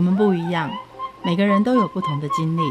[0.00, 0.70] 我们不一样，
[1.22, 2.62] 每个人都有不同的经历。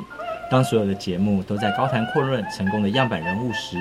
[0.50, 3.78] 当所有的节目都在高谈阔论成功的样板人物时，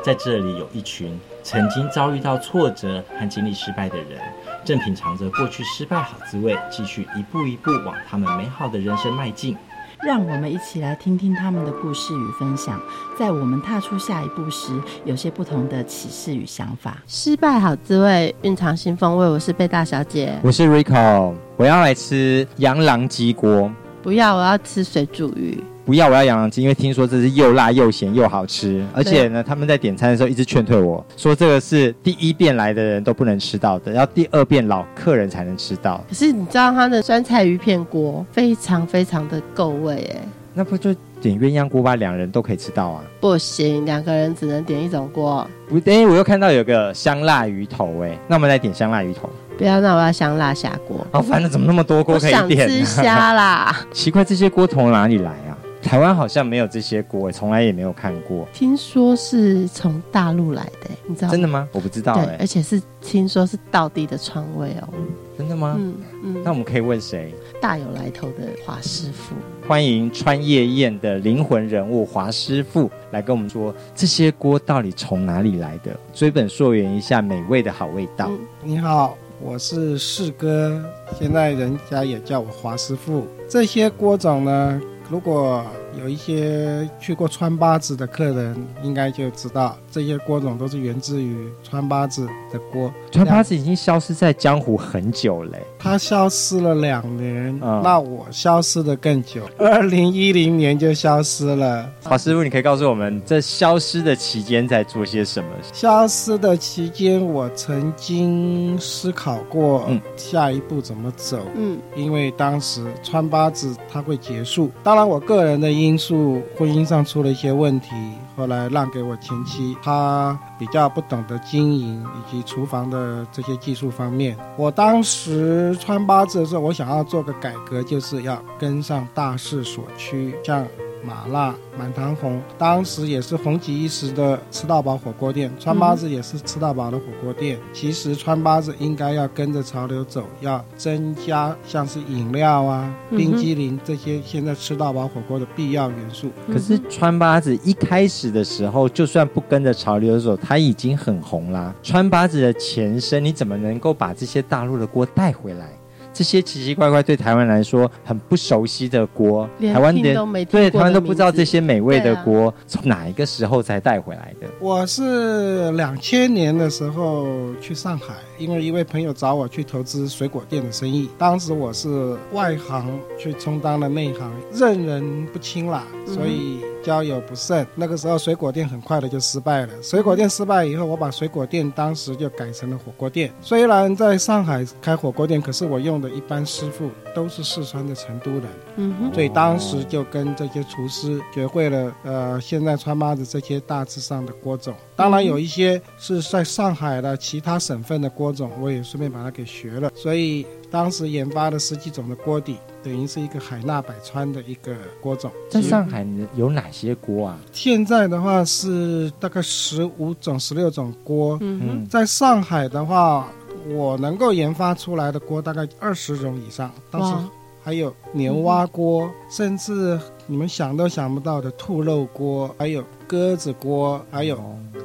[0.00, 4.20] 在这里有一群曾经遭遇到挫折和经历失败的人，
[4.64, 9.56] 正品尝着过去失败好滋味，继续一步一步往他们美好的人生迈进。
[10.02, 12.80] 让我们一起来听听他们的故事与分享，
[13.18, 14.72] 在我们踏出下一步时，
[15.04, 16.98] 有些不同的启示与想法。
[17.06, 19.28] 失败好滋味，蕴藏新风味。
[19.28, 23.70] 我是贝大小姐，我是 Rico，我要来吃羊狼鸡锅。
[24.02, 25.62] 不要，我要吃水煮鱼。
[25.84, 36.02] 不要，我要杨郎鸡，因为听说这是又辣又咸又好吃，而且呢，他们在点餐的时候一直劝退我说，这个是第一遍来的人都不能吃到的，要第二遍老客人才能吃到。
[36.08, 40.20] 可是你知道他的酸菜鱼片锅非常非常的够味哎，
[40.54, 43.04] 那不就点鸳鸯锅吧，两人都可以吃到啊？
[43.20, 45.46] 不行，两个人只能点一种锅。
[45.68, 49.28] 不，哎，我又看到有个香辣鱼头哎，那我们来点香辣鱼头。
[49.58, 51.06] 不要，那我要香辣虾锅。
[51.12, 52.42] 好烦的，怎么那么多锅可以点？
[52.48, 53.76] 我想吃虾啦。
[53.92, 55.52] 奇怪，这些锅从哪里来啊？
[55.84, 58.48] 台湾好像没有这些锅，从来也没有看过。
[58.54, 61.28] 听说是从大陆来的，你知道？
[61.28, 61.68] 真的吗？
[61.72, 62.14] 我不知道。
[62.14, 64.88] 对，而且是听说是道地的川味哦。
[65.36, 65.76] 真的吗？
[65.78, 66.42] 嗯嗯。
[66.42, 67.34] 那我们可以问谁？
[67.60, 69.34] 大有来头的华师傅。
[69.68, 75.94] 欢迎川夜宴的灵魂人物华师傅来跟我们说，这些锅到底从哪里来的？
[76.14, 78.30] 追本溯源一下美味的好味道。
[78.30, 80.82] 嗯、你好，我是四哥，
[81.18, 83.26] 现在人家也叫我华师傅。
[83.48, 84.80] 这些锅种呢？
[85.10, 85.64] 如果
[85.98, 92.92] 有一些去过川八子的客人，应该就知道这些锅种都是源自于川八子的锅。
[93.10, 101.88] 川八子已经消失在江湖很久了，它消失了两年，嗯，那我消失的更久，二零一零年就消失了。
[102.02, 105.50] 华师傅，你可以告诉我们，这消失的期间在做些什么？
[105.72, 117.90] 消失的期间，我曾经思考过，嗯，下一步怎么走，嗯，因为当时川八子它会结束，当然我个人的因因素，婚姻上出了一些问题，
[118.36, 124.36] 后来让给我前妻，她比较不懂得经营以及厨房的这些技术方面。
[124.56, 130.66] 我当时穿八字的时候，我想要做个改革，就是要跟上大势所趋，像。
[131.06, 135.50] 麻辣满堂红，当时也是红极一时的吃到饱火锅店。
[135.58, 137.58] 川八子也是吃到饱的火锅店。
[137.58, 146.30] 嗯、其实川八子应该要跟着潮流走，要增加像是饮料啊、冰激凌这些现在吃到饱火锅的必要元素。
[146.52, 151.74] 可是川八子一开始的时候，就算不跟着潮流走，它已经很红啦。
[151.82, 155.68] 川八子的前身，你怎么能够把这些大陆的锅带回来？
[156.14, 160.16] 这些奇奇怪怪对台湾来说很不熟悉的锅，台湾连
[160.46, 164.46] 对台湾都不知道这些美味的锅从哪一个时候才带回来的。
[164.60, 167.26] 我是两千年的时候
[167.60, 172.88] 去上海，因为一位朋友找我去投资水果店的生意，当时我是外行
[173.18, 176.60] 去充当了内行，认人不清啦，所以。
[176.84, 179.72] 交友不慎，那个时候水果店很快的就失败了。
[179.82, 183.32] 水果店失败以后，我把水果店当时就改成了火锅店。
[183.40, 188.42] 虽然在上海开火锅店，可是我用的一般师傅都是四川的成都人，
[188.76, 194.74] 嗯哼，所以当时就跟这些厨师学会了，呃，现在川妈的这些大致上的锅种。
[194.96, 199.90] 当然有一些是在上海的其他省份的锅种，我也顺便把它给学了。
[199.94, 202.56] 所以当时研发的十几种的锅底。
[202.84, 205.32] 等于是一个海纳百川的一个锅种。
[205.50, 206.06] 在上海
[206.36, 207.38] 有哪些锅啊？
[207.50, 211.38] 现在的话是大概十五种、十六种锅。
[211.40, 213.26] 嗯哼，在上海的话，
[213.70, 216.70] 我能够研发出来的锅大概二十种以上。
[216.90, 217.28] 当时
[217.62, 224.36] 还有牛蛙锅，甚至你们想都想不到的兔肉锅，还有鸽子锅，还有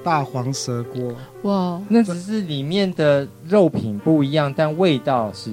[0.04, 1.12] 大黄蛇锅。
[1.42, 5.52] 哇，那只是里面的肉品不一样，但味道是。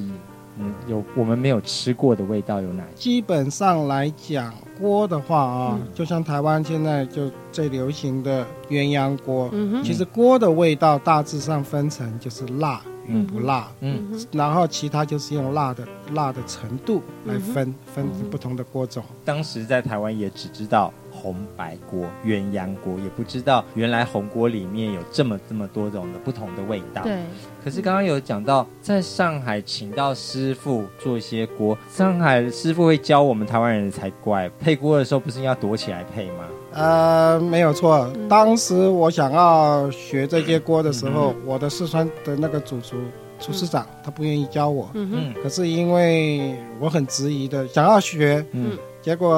[0.58, 2.96] 嗯，有我们没有吃过的味道有哪些？
[2.96, 9.50] 基本上来讲，锅的话啊，嗯、就像台湾现在就最流行的鸳鸯锅。
[9.52, 13.68] 嗯哼，其实锅的味道大致上分成就是辣与不辣。
[13.80, 19.04] 嗯，嗯然后其他就是用辣的辣的程度来分、嗯、分不同的锅种。
[19.26, 20.90] 当时在台湾也只知道。
[21.16, 27.02] 红白锅、鸳鸯锅，也不知道原来红锅里面有这么这么多种的不同的味道。
[27.02, 27.16] 对。
[27.64, 34.48] 可是刚刚有讲到，在上海请到师傅做一些锅，上海师傅会教我们台湾人才怪。
[34.60, 36.44] 配锅的时候不是要躲起来配吗？
[36.72, 38.08] 呃，没有错。
[38.28, 42.98] 当时我想要学这些锅的时候，嗯、我的四川的那个主厨
[43.40, 44.88] 厨师长他不愿意教我。
[44.94, 45.42] 嗯哼。
[45.42, 49.28] 可是因为我很质疑的想要学，嗯，结果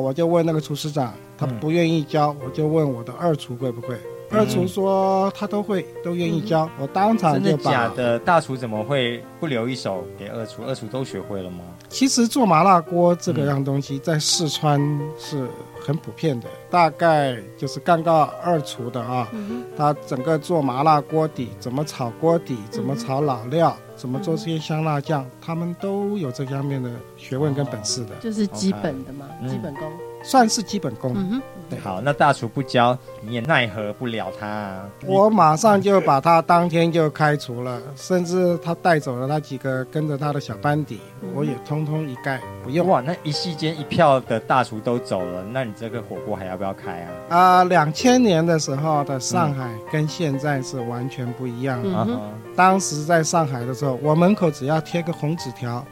[0.00, 1.14] 我就问那个厨师长。
[1.36, 3.96] 他不愿意教，我就问我的二厨会不会。
[4.28, 6.68] 二厨说他都会，都愿意教。
[6.80, 8.18] 我当场真的就把假的？
[8.18, 10.64] 大厨怎么会不留一手给二厨？
[10.64, 11.58] 二厨都学会了吗？
[11.88, 14.80] 其实做麻辣锅这个样东西，在四川
[15.16, 15.46] 是
[15.80, 16.48] 很普遍的。
[16.68, 19.28] 大概就是干到二厨的啊，
[19.76, 28.16] 他整个做麻辣锅底，怎么炒锅底，怎么炒老料，怎么做这些香辣酱，他们都有这方面的学问跟本事的。
[28.20, 29.88] 就是基本的嘛，基本功。
[30.26, 31.12] 算是基本功。
[31.14, 31.78] 嗯哼，对。
[31.78, 34.88] 好，那大厨不教，你也奈何不了他啊。
[35.06, 41.00] 我马上就把他当天就开除了，甚至他带走了那几个跟着他的小班底，
[41.32, 42.88] 我也通通一概不用。
[42.88, 47.36] 哇，那一夕间一票的大厨都走了，那你这个火锅还要不要开啊？
[47.36, 52.20] 啊，两千年的时候的上海跟现在是完全不一样的。
[52.56, 55.84] 当时在上海的时候，我门口只要贴个红纸条。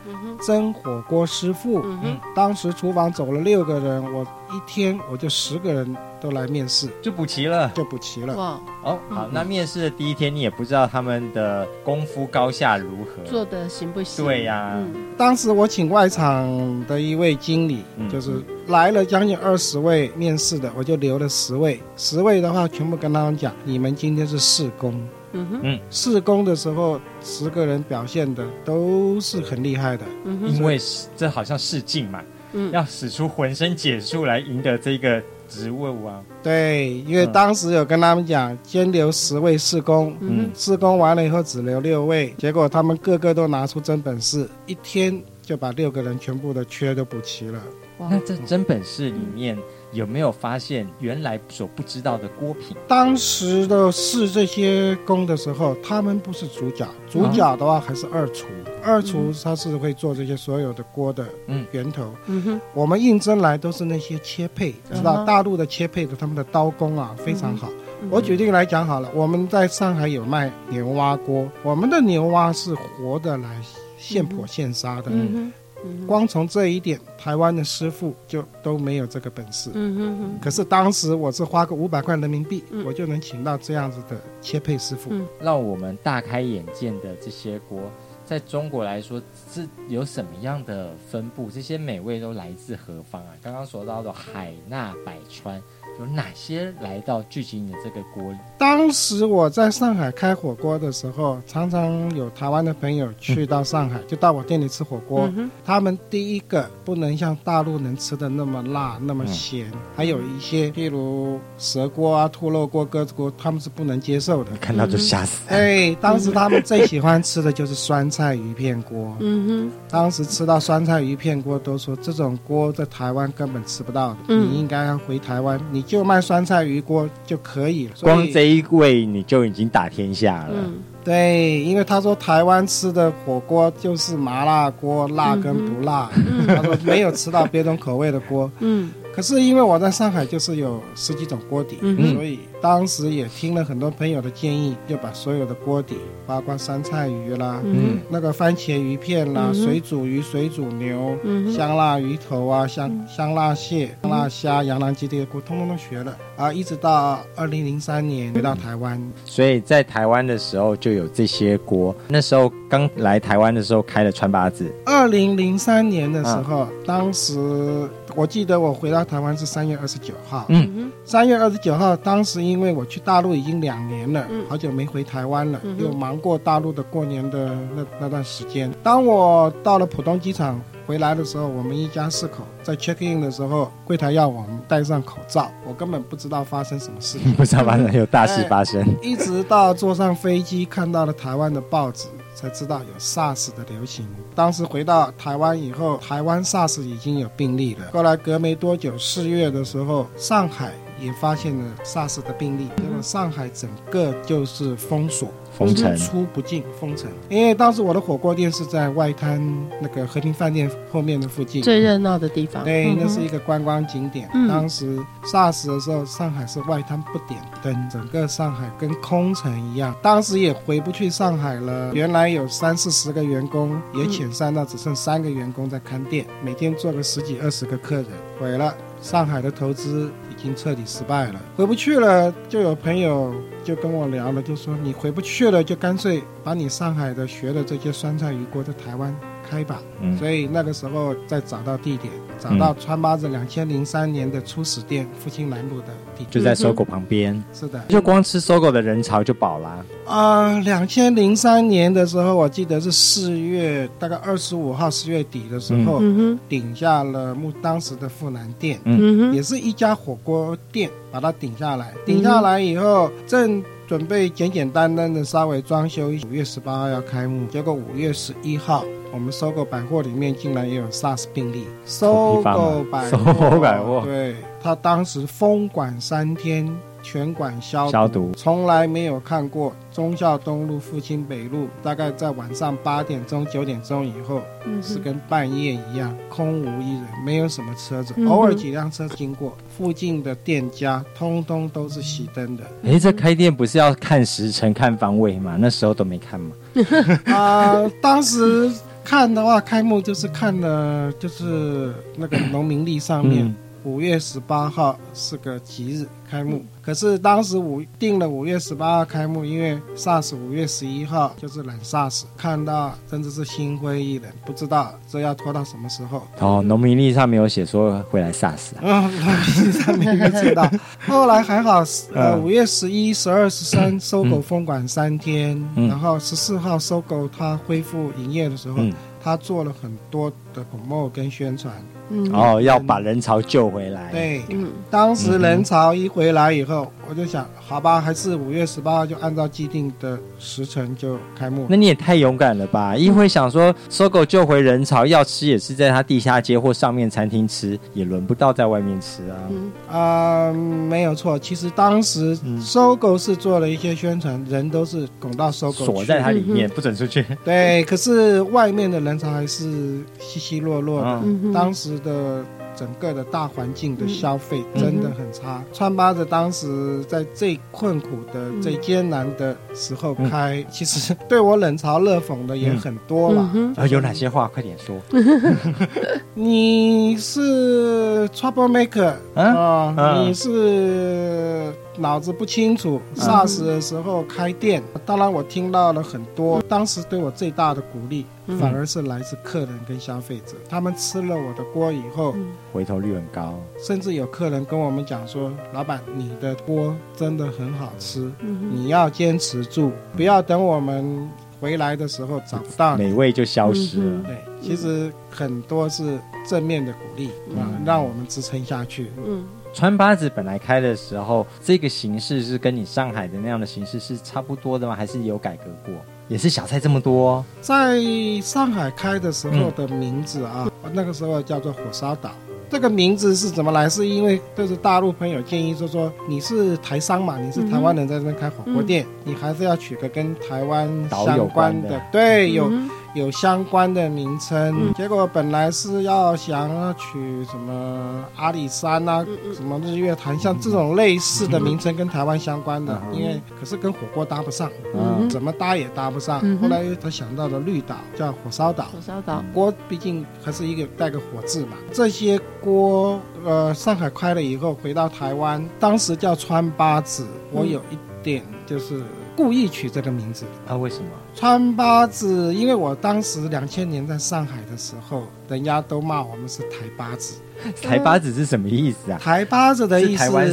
[0.44, 8.36] 蒸火锅师傅，嗯，当时厨房走了六个人，我一天我就十个人都来面试，就补齐了，就补齐了。
[8.36, 14.24] 哇，哦，好，那面试的第一天，你也不知道他们的功夫高下如何，做的行不行？
[14.24, 24.94] 对呀，嗯，当时我请外场的一位经理，就是来了将近二十位面试的，我就留了十位，十位的话全部跟他们讲，你们今天是试工。
[25.36, 30.04] 嗯哼，试工的时候，十个人表现的都是很厉害的。
[30.24, 30.78] 嗯哼，因为
[31.16, 32.22] 这好像试镜嘛，
[32.54, 36.22] 嗯，要使出浑身解数来赢得这个职务啊。
[36.42, 47.60] 对，因为当时有跟他们讲，先留十位试工，嗯，试工完了以后只留六位，结果他们个个都拿出真本事，一天就把六个人全部的缺都补齐了。
[47.98, 49.58] 哇，那这真本事里面。
[49.94, 52.76] 有没有发现原来所不知道的锅品？
[52.86, 58.46] 当时的试这些工的时候，他们不是主角，主角的话还是二厨。
[58.66, 61.26] 嗯、二厨他是会做这些所有的锅的
[61.70, 62.12] 源头。
[62.26, 67.70] 嗯哼，我们应征来都是那些切配，知道大陆的切配的他们的刀工啊非常好。
[68.02, 73.60] 嗯、我举例来讲好了，我们在上海有卖牛蛙锅，我们的牛蛙是活的来
[73.96, 75.04] 现剖现杀的。
[75.10, 75.52] 嗯
[75.84, 76.06] 哼。
[76.06, 79.70] 光从这一点，台湾的师傅就都没有这个本事。
[79.74, 80.38] 嗯哼哼。
[80.40, 85.10] 可是当时我是花个五百块人民币，我就能请到这样子的切配师傅，
[85.40, 87.80] 让我们大开眼界的这些锅，
[88.24, 89.20] 在中国来说
[89.50, 91.50] 是有什么样的分布？
[91.50, 93.32] 这些美味都来自何方啊？
[93.42, 95.62] 刚刚说到的海纳百川。
[95.98, 98.38] 有哪些来到聚集你的这个锅里？
[98.58, 105.30] 当时我在上海开火锅的时候，常常有台湾的朋友去到上海，嗯、就到我店里吃火锅。
[105.36, 114.50] 嗯、他们第一个不能像大陆人吃的那么辣、那么咸，嗯、还有一些譬如蛇锅啊、兔肉锅、鸽子锅，他们是不能接受的。
[114.60, 115.48] 看到就吓死。
[115.48, 119.16] 哎，当时他们最喜欢吃的就是酸菜鱼片锅。
[119.20, 124.16] 嗯哼，当时吃到酸菜鱼片锅，都说这种锅在台湾根本吃不到的。
[124.28, 125.83] 嗯、你应该要回台湾，你。
[125.86, 130.54] 就卖酸菜鱼锅就可以了，光这一味你就已经打天下了。
[130.54, 136.10] 嗯，对，因为他说台湾吃的火锅就是麻辣锅，辣跟不辣。
[136.16, 138.50] 嗯、他说没有吃到别种口味的锅。
[138.60, 138.90] 嗯。
[139.14, 145.96] 可是因为我在上海就是有十几种锅底，嗯、所以当时也听了很多朋友的建议，就把所有的锅底，
[146.26, 161.94] 包括酸菜鱼啦，嗯，那个番茄鱼片啦，嗯、水煮鱼、水煮牛，嗯、香辣鱼头啊，香香辣蟹、香辣虾、洋南鸡这些锅，通通都学了啊，一直到二零零三年回到台湾，所以在台湾的时候就有这些锅。
[162.08, 164.74] 那时候刚来台湾的时候开了川八子。
[164.84, 167.88] 二零零三年的时候，啊、当时。
[168.16, 170.46] 我记得我回到台湾是三月二十九号。
[170.48, 178.72] 嗯，三月二十九号，当时因为我去大陆已经两年了，好久没回台湾了，又忙过大陆的过年的那那段时间。
[178.82, 188.84] 当我到了浦东机场回来的时候，我们一家四口在 check in 的时候，柜台要我们戴上口罩，我根本不知道发生什么事， 不知道发生有大事发生。
[189.02, 192.06] 一直到坐上飞机，看到了台湾的报纸。
[192.34, 194.06] 才知道有 SARS 的流行。
[194.34, 197.86] 当时回到台湾以后，台湾 SARS 已经有病例了。
[197.92, 205.28] 后来隔没多久，四月的时候，上海也发现了 SARS 的病例，那么上海整个就是封锁。
[205.56, 207.08] 封城，出不进，封城。
[207.28, 209.40] 因为当时我的火锅店是在外滩
[209.80, 212.64] 那个和平饭店后面的附近，最热闹的地方。
[212.64, 214.28] 对，那是一个观光景点。
[214.34, 219.94] 嗯、当时 SARS 的时候，上海是外滩不点灯，整个上海跟空城一样。
[220.02, 221.94] 当时也回不去上海了。
[221.94, 228.06] 原来有三四十个员工，也遣散到只剩三个员工在看店，每天做个十几二十个客人，
[228.40, 228.74] 毁了。
[229.00, 232.30] 上海的投资已已经彻底失败了，回不去了。
[232.50, 233.34] 就有朋友
[233.64, 239.16] 就跟我聊了，就说你回不去了，就干脆把你上海的学的这些酸菜鱼锅在台湾
[239.48, 239.80] 开吧。
[240.00, 246.30] 嗯所以那个时候再找到地点，找到川巴子两千零三年的初始店，复兴南路的地点。
[246.30, 249.84] 就在搜狗旁边，是的，就光吃搜狗的人潮就饱了。
[250.06, 261.94] 啊，两千零三年的时候，我记得是四月，大概二十五号，四月底的时候，嗯，顶下了木当时的富南店，嗯哼，也是一家火锅店，把它顶下来。
[262.04, 268.84] 顶下来以后，正准备简简单单的稍微装修一下，五月十八号要开幕，结果五月十一号，
[269.14, 271.66] 我们搜狗百货里面竟然也有 SARS 病例。
[271.86, 276.68] 搜狗百货，搜狗百货对，他当时封管三天。
[277.06, 289.54] 全馆消毒，消毒从来没有看过忠孝东路、复兴北路，大概在晚上八点钟、九点钟以后，嗯是跟半夜一样，空无一人，没有什么车子，嗯偶尔几辆车经过。
[289.76, 292.64] 附近的店家通通都是熄灯的。
[292.82, 295.58] 哎，这开店不是要看时辰、看方位吗？
[295.60, 296.56] 那时候都没看吗？
[297.36, 298.72] 啊、当时
[299.04, 303.54] 看的话，开幕就是看的，就是那个农民历上面。
[303.84, 316.22] 五月十八号是个吉日开幕，可是当时五定了五月十八号开幕，因为 SARS 五月十一号就是冷 SARS，看到真的是心灰意冷，不知道这要拖到什么时候。
[316.40, 318.80] 哦，农民历上没有写说会来 SARS 啊。
[318.80, 320.68] 嗯， 农民历上没有知道。
[321.06, 331.74] 后来还好，呃，嗯五月十一、十二、十三，搜狗封馆三天，嗯然后十四号搜狗它恢复营业的时候，嗯，他做了很多的 promo 跟宣传。
[332.10, 341.64] 嗯，哦，要把人潮救回来。，对，嗯，当时人潮一回来以后，我就想，好吧，还是五月十八号就按照既定的时辰就开幕。
[341.66, 342.94] 那你也太勇敢了吧！
[342.94, 349.36] 一会想说搜狗救回人潮，要吃也是在他地下街或上面餐厅吃，也轮不到在外面吃啊。
[349.48, 357.24] 嗯啊、没有错，其实当时嗯搜狗是做了一些宣传，人都是拱到搜狗锁在它里面，不准出去。
[357.42, 361.20] 对，可是外面的人潮还是稀稀落落的。
[361.24, 362.44] 嗯，当时的
[362.76, 365.62] 整个的大环境的消费嗯真的很差。
[365.72, 373.42] 川巴子当时在最困苦的、嗯最艰难的时候开，其实对我冷嘲热讽的也很多了。
[373.76, 374.48] 啊，有哪些话？
[374.48, 374.96] 快点说。
[376.34, 383.00] 你是 trouble maker 啊你是脑子不清楚。
[383.14, 386.60] SARS 的时候开店，当然我听到了很多。
[386.62, 390.54] 当时对我最大的鼓励，嗯反而是来自客人跟消费者。
[390.68, 392.34] 他们吃了我的锅以后，
[392.72, 393.58] 回头率很高。
[393.78, 401.28] 甚至有客人跟我们讲说：“老板，你的锅真的很好吃，你要坚持住，不要等我们
[401.60, 404.28] 回来的时候找不到。”美味就消失嗯了。
[404.28, 409.10] 对，其实很多是正面的鼓励啊，嗯让我们支撑下去。
[409.26, 414.94] 嗯川八子本来开的时候，这个形式是跟你上海的那样的形式是差不多的吗？
[414.94, 415.92] 还是有改革过？
[416.28, 417.44] 也是小菜这么多？
[417.60, 418.00] 在
[418.40, 422.30] 上海开的时候的名字啊，那个时候叫做火烧岛。
[422.70, 423.88] 这个名字是怎么来？
[423.88, 434.74] 是因为就是大陆朋友建议说说你是台商嘛，你是台湾人在这边开火锅店，你还是要取个跟台湾相岛有关关的的，对，有嗯有相关的名称。
[434.76, 446.40] 嗯结果本来是要想要取什么阿里山啊，嗯嗯什么日月潭，像这种类似的名称跟台湾相关的，嗯因为可是跟火锅搭不上，嗯怎么搭也搭不上。
[446.42, 448.84] 嗯后来他想到了绿岛，叫火烧岛。
[448.84, 451.76] 火烧岛，锅毕竟还是一个带个火字嘛。
[451.92, 459.02] 这些锅，呃，上海开了以后回到台湾，当时叫川八子，我有一点就是
[459.36, 460.44] 故意取这个名字。
[460.66, 461.10] 啊，为什么？
[461.34, 467.36] 川八子，因为我当时两千年在上海的时候，人家都骂我们是台八子。
[467.80, 469.18] 台八子是什么意思啊？
[469.18, 470.50] 台八子的意思台湾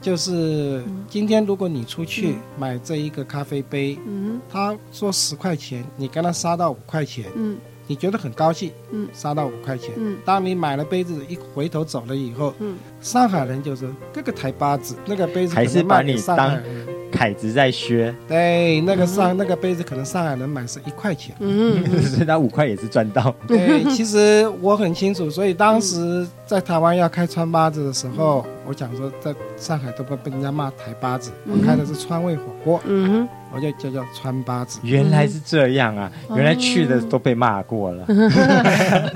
[0.00, 9.90] 就是今天如果你出去买这一个咖啡杯，嗯他说十块钱，你跟他杀到五块钱，嗯你觉得很高兴，嗯杀到五块钱。
[9.96, 16.86] 嗯当你买了杯子一回头走了以后，嗯上海人就说这个台八子，那个杯子还是把你可能卖给上海人。
[17.10, 21.34] 凯子在削，对，那个上、那个杯子可能上海人买是一块钱。
[21.40, 23.34] 嗯嗯所以他五块也是赚到。
[23.46, 34.78] 对，其实我很清楚，所以当时在台湾要开川八子的时候，我讲说在上海都不被人家骂台八子，我开的是川味火锅，嗯我就叫叫川八子。
[34.84, 36.12] 原来是这样啊！
[36.28, 38.06] 嗯原来去的都被骂过了。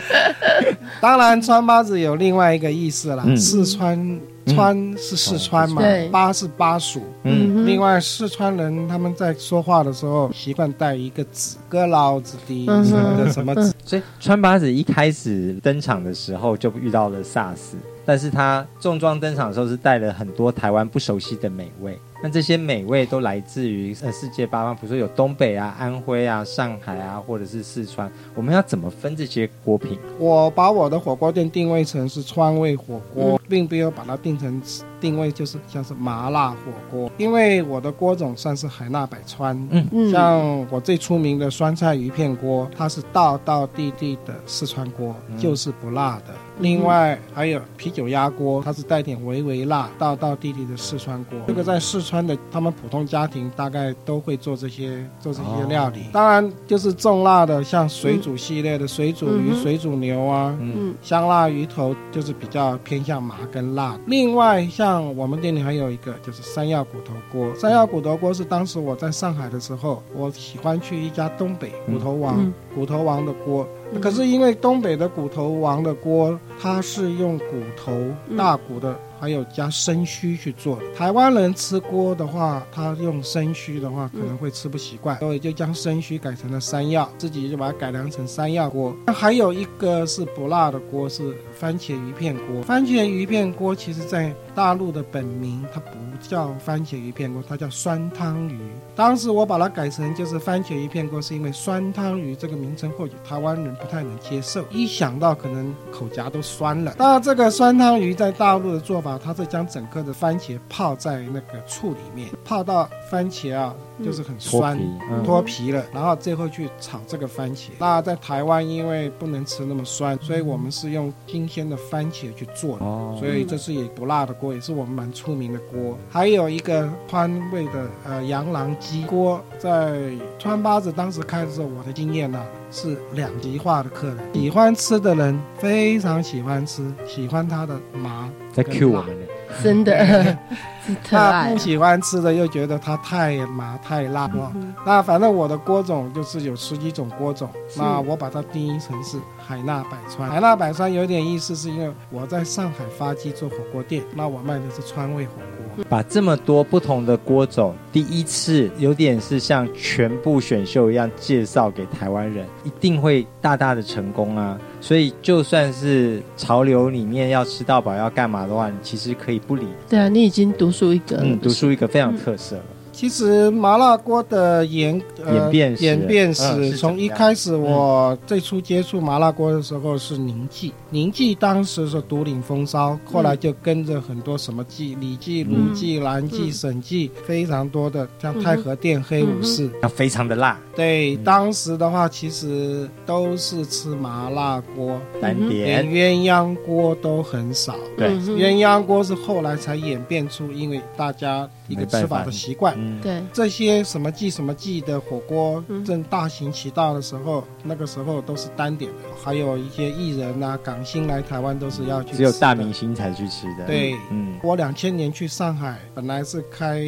[1.00, 7.00] 当然，川八子有另外一个意思啦，嗯四川川是四川嘛，对巴是巴蜀。
[7.22, 13.74] 嗯，嗯，另外，四川人他们在说话的时候习惯带一个子，哥老子的嗯什么的什么子。
[13.84, 17.74] 所以川八子一开始登场的时候就遇到了 SARS，
[18.04, 21.98] 但是他重装登场的时候是带了很多台湾不熟悉的美味。
[22.24, 28.10] 那这些美味都来自于呃世界八方，比如说有东北啊、安徽啊、上海啊，或者是四川。
[28.34, 29.98] 我们要怎么分这些锅品？
[30.18, 34.58] 我把我的火锅店定位成是川味火锅，并没有把它定成
[35.04, 36.56] 定位就是像是麻辣火
[36.90, 39.54] 锅，因为我的锅种算是海纳百川。
[39.70, 46.32] 嗯嗯，像我最出名的酸菜鱼片锅，它是道道地地的四川锅，就是不辣的。
[46.60, 51.38] 另外还有啤酒鸭锅，它是带点微微辣，道道地地的四川锅。
[51.46, 56.04] 这个在四川的他们普通家庭大概都会做这些做这些料理。
[56.12, 63.98] 当然就是重辣的，像水煮系列的水煮鱼、水煮牛啊，嗯，香辣鱼头就是比较偏向麻跟辣。
[64.06, 73.66] 另外像我们店里还有一个就是山药骨头锅，山药骨头锅是当时我在上海的时候，我喜欢去一家东北骨头王骨头王的锅。
[74.02, 77.44] 可是因为东北的骨头王的锅，它是用骨
[77.76, 77.92] 头
[78.36, 78.98] 大骨的。
[79.20, 80.82] 还有加生须去做的。
[80.94, 88.94] 台湾人吃锅的话，他用生须的话可能会吃不习惯，所以就将生须改成了山药，自己就把它改良成山药锅。
[89.06, 92.62] 还有一个是不辣的锅，是番茄鱼片锅。
[92.62, 95.88] 番茄鱼片锅其实在大陆的本名它不
[96.20, 98.60] 叫番茄鱼片锅，它叫酸汤鱼。
[98.94, 106.94] 当时我把它改成就是番茄鱼片锅，是因为酸汤鱼这个名称或许台湾人不太能接受，一想到可能口颊都酸了。
[106.98, 109.14] 那这个酸汤鱼在大陆的做法。
[109.24, 117.68] 它是将整个的番茄泡在那个醋里面，泡到番茄啊，就是很酸，脱皮，嗯、脱皮了，然后最后去炒这个番茄。
[117.78, 121.12] 那在台湾因为不能吃那么酸，所以我们是用
[121.44, 125.98] 新鲜的番茄去做的，哦、所以这是也不辣的锅，也是我们蛮出名的锅。
[126.08, 138.30] 还有一个川味的呃羊郎鸡锅，在川八子当时开的时候，我的经验呢、啊、是两极化的客人，喜欢吃的人非常喜欢吃，喜欢它的麻。
[138.54, 139.26] 在 Q 我们呢，
[139.62, 140.38] 真的，
[141.02, 144.52] 他不喜欢吃的又觉得它太麻太辣了。
[144.54, 150.30] 嗯、那反正我的锅种就是有十几种锅种，那我把它定义成是海纳百川。
[150.30, 155.32] 海纳百川有点意思，是因为我在上海发迹做火锅店，那我卖的是川味火
[155.74, 155.84] 锅。
[155.88, 164.58] 把这么多不同的锅种，第一次有点是像全部选秀一样介绍给台湾人，一定会大大的成功啊！
[164.84, 169.66] 所以就算是潮流里面要吃到饱要干嘛的话，你其实可以不理。
[169.88, 172.62] 对啊，你已经独树一格，嗯，独树一格非常有特色了。
[172.68, 190.56] 嗯其实麻辣锅的演呃演变史，演变史从一开始我最初接触麻辣锅的时候是宁记，宁记当时是独领风骚，后来就跟着很多什么记、李记、鲁记、南记、沈记，非常多的像太和殿、黑武士，要非常的辣。
[190.76, 197.74] 对，当时的话其实都是吃麻辣锅，单点，连鸳鸯锅都很少。
[197.96, 202.74] 对，鸳鸯锅是后来才演变出，因为大家一个吃法的习惯。
[203.00, 213.66] 对这些什么季什么季的火锅正大行其道的时候，那个时候都是单点的，还有一些艺人啊、港星来台湾都是要去，只有大明星才去吃的。
[213.66, 216.82] 对，嗯，我两千年去上海，本来是开。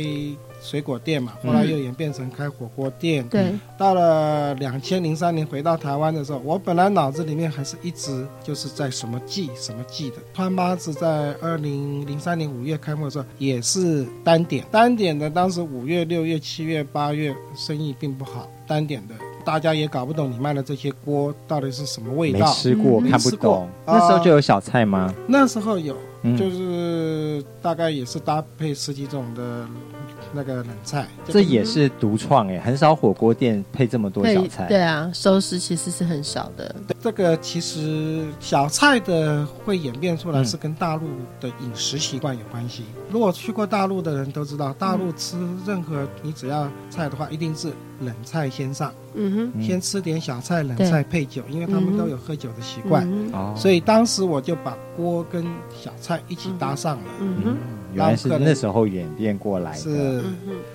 [0.67, 3.25] 水果店嘛，后来又演变成开火锅店。
[3.25, 10.17] 嗯、对，到了两千零三年回到台湾的时候，我本来脑子里面还是一直就是在什么季什么季的。
[10.35, 23.69] 川八子在二零零三年五月开幕的时候也是单点，单点的当时五月、六月、七月、八月生意并不好，单点的大家也搞不懂你卖的这些锅到底是什么味道，没吃过、嗯、看不懂。
[23.87, 25.07] 那时候就有小菜吗？
[25.17, 25.97] 呃、那时候有，
[26.35, 29.67] 就是大概也是搭配十几种的。
[30.33, 34.67] 那个冷菜，这也是独创哎，很少火锅店配这么多小菜。
[34.67, 36.75] 对啊，收拾其实是很少的。
[37.01, 41.03] 这个其实小菜的会演变出来是跟大陆
[41.41, 42.83] 的饮食习惯有关系。
[42.97, 48.93] 嗯、如果去过大陆的人都知道，大陆吃任何你只要菜的话，一定是冷菜先上。
[49.15, 53.09] 嗯哼，先吃点小菜，冷菜配酒，因为他们都有喝酒的习惯。
[53.11, 57.05] 嗯、哼所以当时我就把锅跟小菜一起搭上了。
[57.21, 57.57] 嗯哼。
[57.95, 59.79] 原来是那时候演变过来的。
[59.79, 60.23] 是，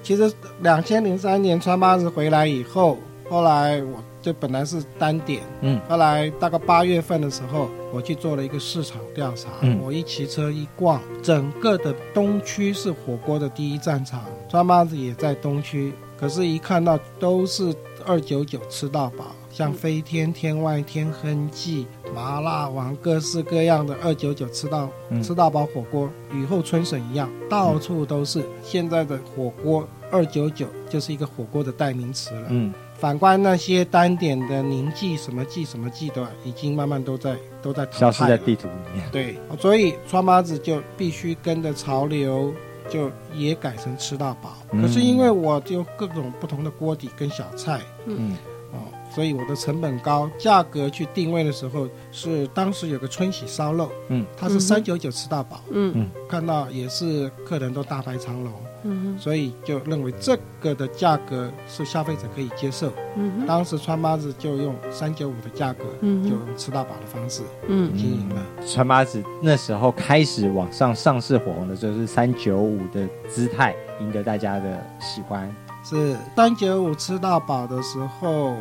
[0.01, 0.31] 其实
[0.61, 2.97] 两千零三年川八子回来以后，
[3.29, 19.35] 后来我就本来是单点，嗯，后来大概八月份的时候，我去做了一个市场调查，嗯，我一骑车一逛，整个的东区是火锅的第一战场，川八子也在东区，可是，一看到都是二九九吃到饱。
[19.49, 28.45] 像飞天、天外天亨记、麻辣王，各式各样的二九九吃到、嗯、吃到饱火锅，雨后春笋一样，到处都是。
[28.63, 32.45] 现在的火锅二九九就是一个火锅的代名词了。
[32.49, 39.09] 嗯，反观那些单点的宁记什么记什么记的，已经慢慢都在都在消失在地图里面。
[39.11, 42.53] 对，所以川麻子就必须跟着潮流。
[42.91, 44.57] 就也改成吃到饱。
[44.71, 44.81] 嗯。
[44.81, 48.35] 可是因为我就各种不同的锅底跟小菜，嗯。
[48.73, 56.09] 哦，所以我的成本高，价格去定位的时候是当时有个春喜烧肉，嗯，它是三九九吃到饱，嗯。
[56.29, 62.91] 看到也是客人都大排长龙，嗯所以就认为这个的价格是消费者可以接受。
[63.15, 68.41] 嗯当时川八子就用三九五的价格，嗯就用吃到饱的方式嗯经营了。
[68.65, 75.53] 川八子那时候开始往上上市火红的时候，是三九五的姿态赢得大家的喜欢。
[75.83, 78.55] 是三九五吃到饱的时候，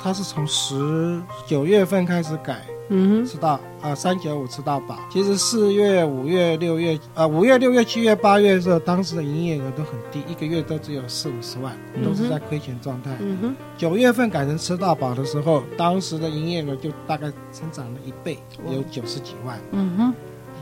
[0.00, 2.62] 它是从十九月份开始改。
[2.88, 4.98] 嗯吃到啊三九五吃到饱。
[5.10, 13.16] 其实四月、五月、六月，呃五月、六月、七月、八月的时候，当时的营业额都很低，一个月都只有四五十万，嗯都是在亏钱状态。
[13.20, 18.38] 嗯哼九月份改成吃到饱的时候，当时的营业额就大概增长了一倍，
[18.70, 20.14] 有九十几万嗯哼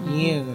[0.07, 0.47] 营业额。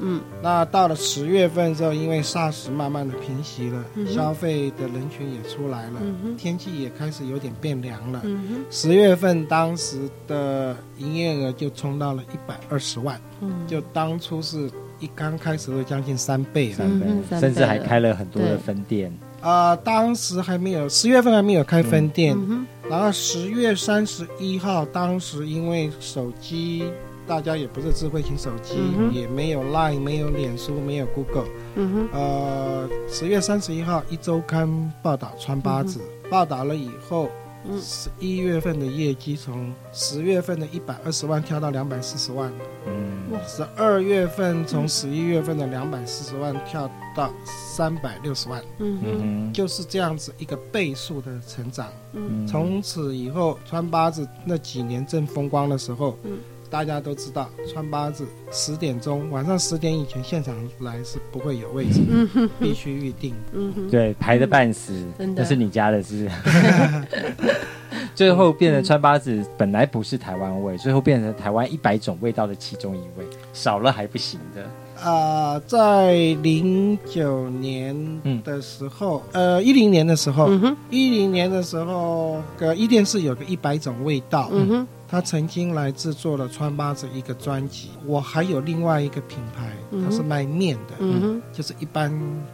[0.00, 0.20] 嗯。
[0.42, 8.20] 那到了十月份之后，因为 SARS 慢慢的平息了，嗯消费的人群也出来了，嗯天气也开始有点变凉了。
[8.24, 16.76] 嗯十月份当时的营业额就冲到了一百二十万，哼就当初是一刚开始的将近三倍了。
[16.76, 17.06] 三倍
[17.40, 19.12] 甚至还开了很多的分店。
[19.40, 22.66] 啊、当时还没有，十月份还没有开分店，嗯。
[22.90, 26.82] 然后十月三十一号，当时因为手机
[27.28, 31.44] 大家也不是智慧型手机，嗯也没有 Line，没有脸书，没有 Google。
[31.76, 32.08] 嗯哼。
[32.12, 37.28] 呃，十月三十一号，一周刊报道川八子，报道了以后，
[37.68, 37.78] 嗯。
[37.80, 42.50] 十一月份的业绩从十月份的一百二十万跳到两百四十万，
[42.86, 51.88] 嗯，十二月份从十一月份的两百四十万跳到三百六十万，嗯嗯哼，就是这样子一个倍数的成长。
[52.14, 52.46] 嗯。
[52.46, 56.38] 从此以后，川八子那几年正风光的时候，嗯
[56.70, 62.50] 大家都知道川八子十点钟晚上十点以前现场来是不会有位置，嗯哼。
[62.60, 63.34] 必须预定。
[63.52, 63.90] 嗯哼。
[63.90, 65.42] 对，排的半死，真的。
[65.42, 66.28] 那是你家的事。
[68.14, 74.64] 最后变成川八子，本来不是台湾味，最后变成台湾一百种味道的其中一味，少了还不行的。
[75.00, 77.94] 啊、在零九年
[78.42, 80.50] 的时候，呃，一零年的时候，
[80.90, 87.88] 一零年的时候，个伊电视有个一百种味道，嗯哼他曾经来制作了川八子一个专辑。
[88.04, 89.72] 我还有另外一个品牌，
[90.04, 92.12] 它是卖面的，嗯就是一般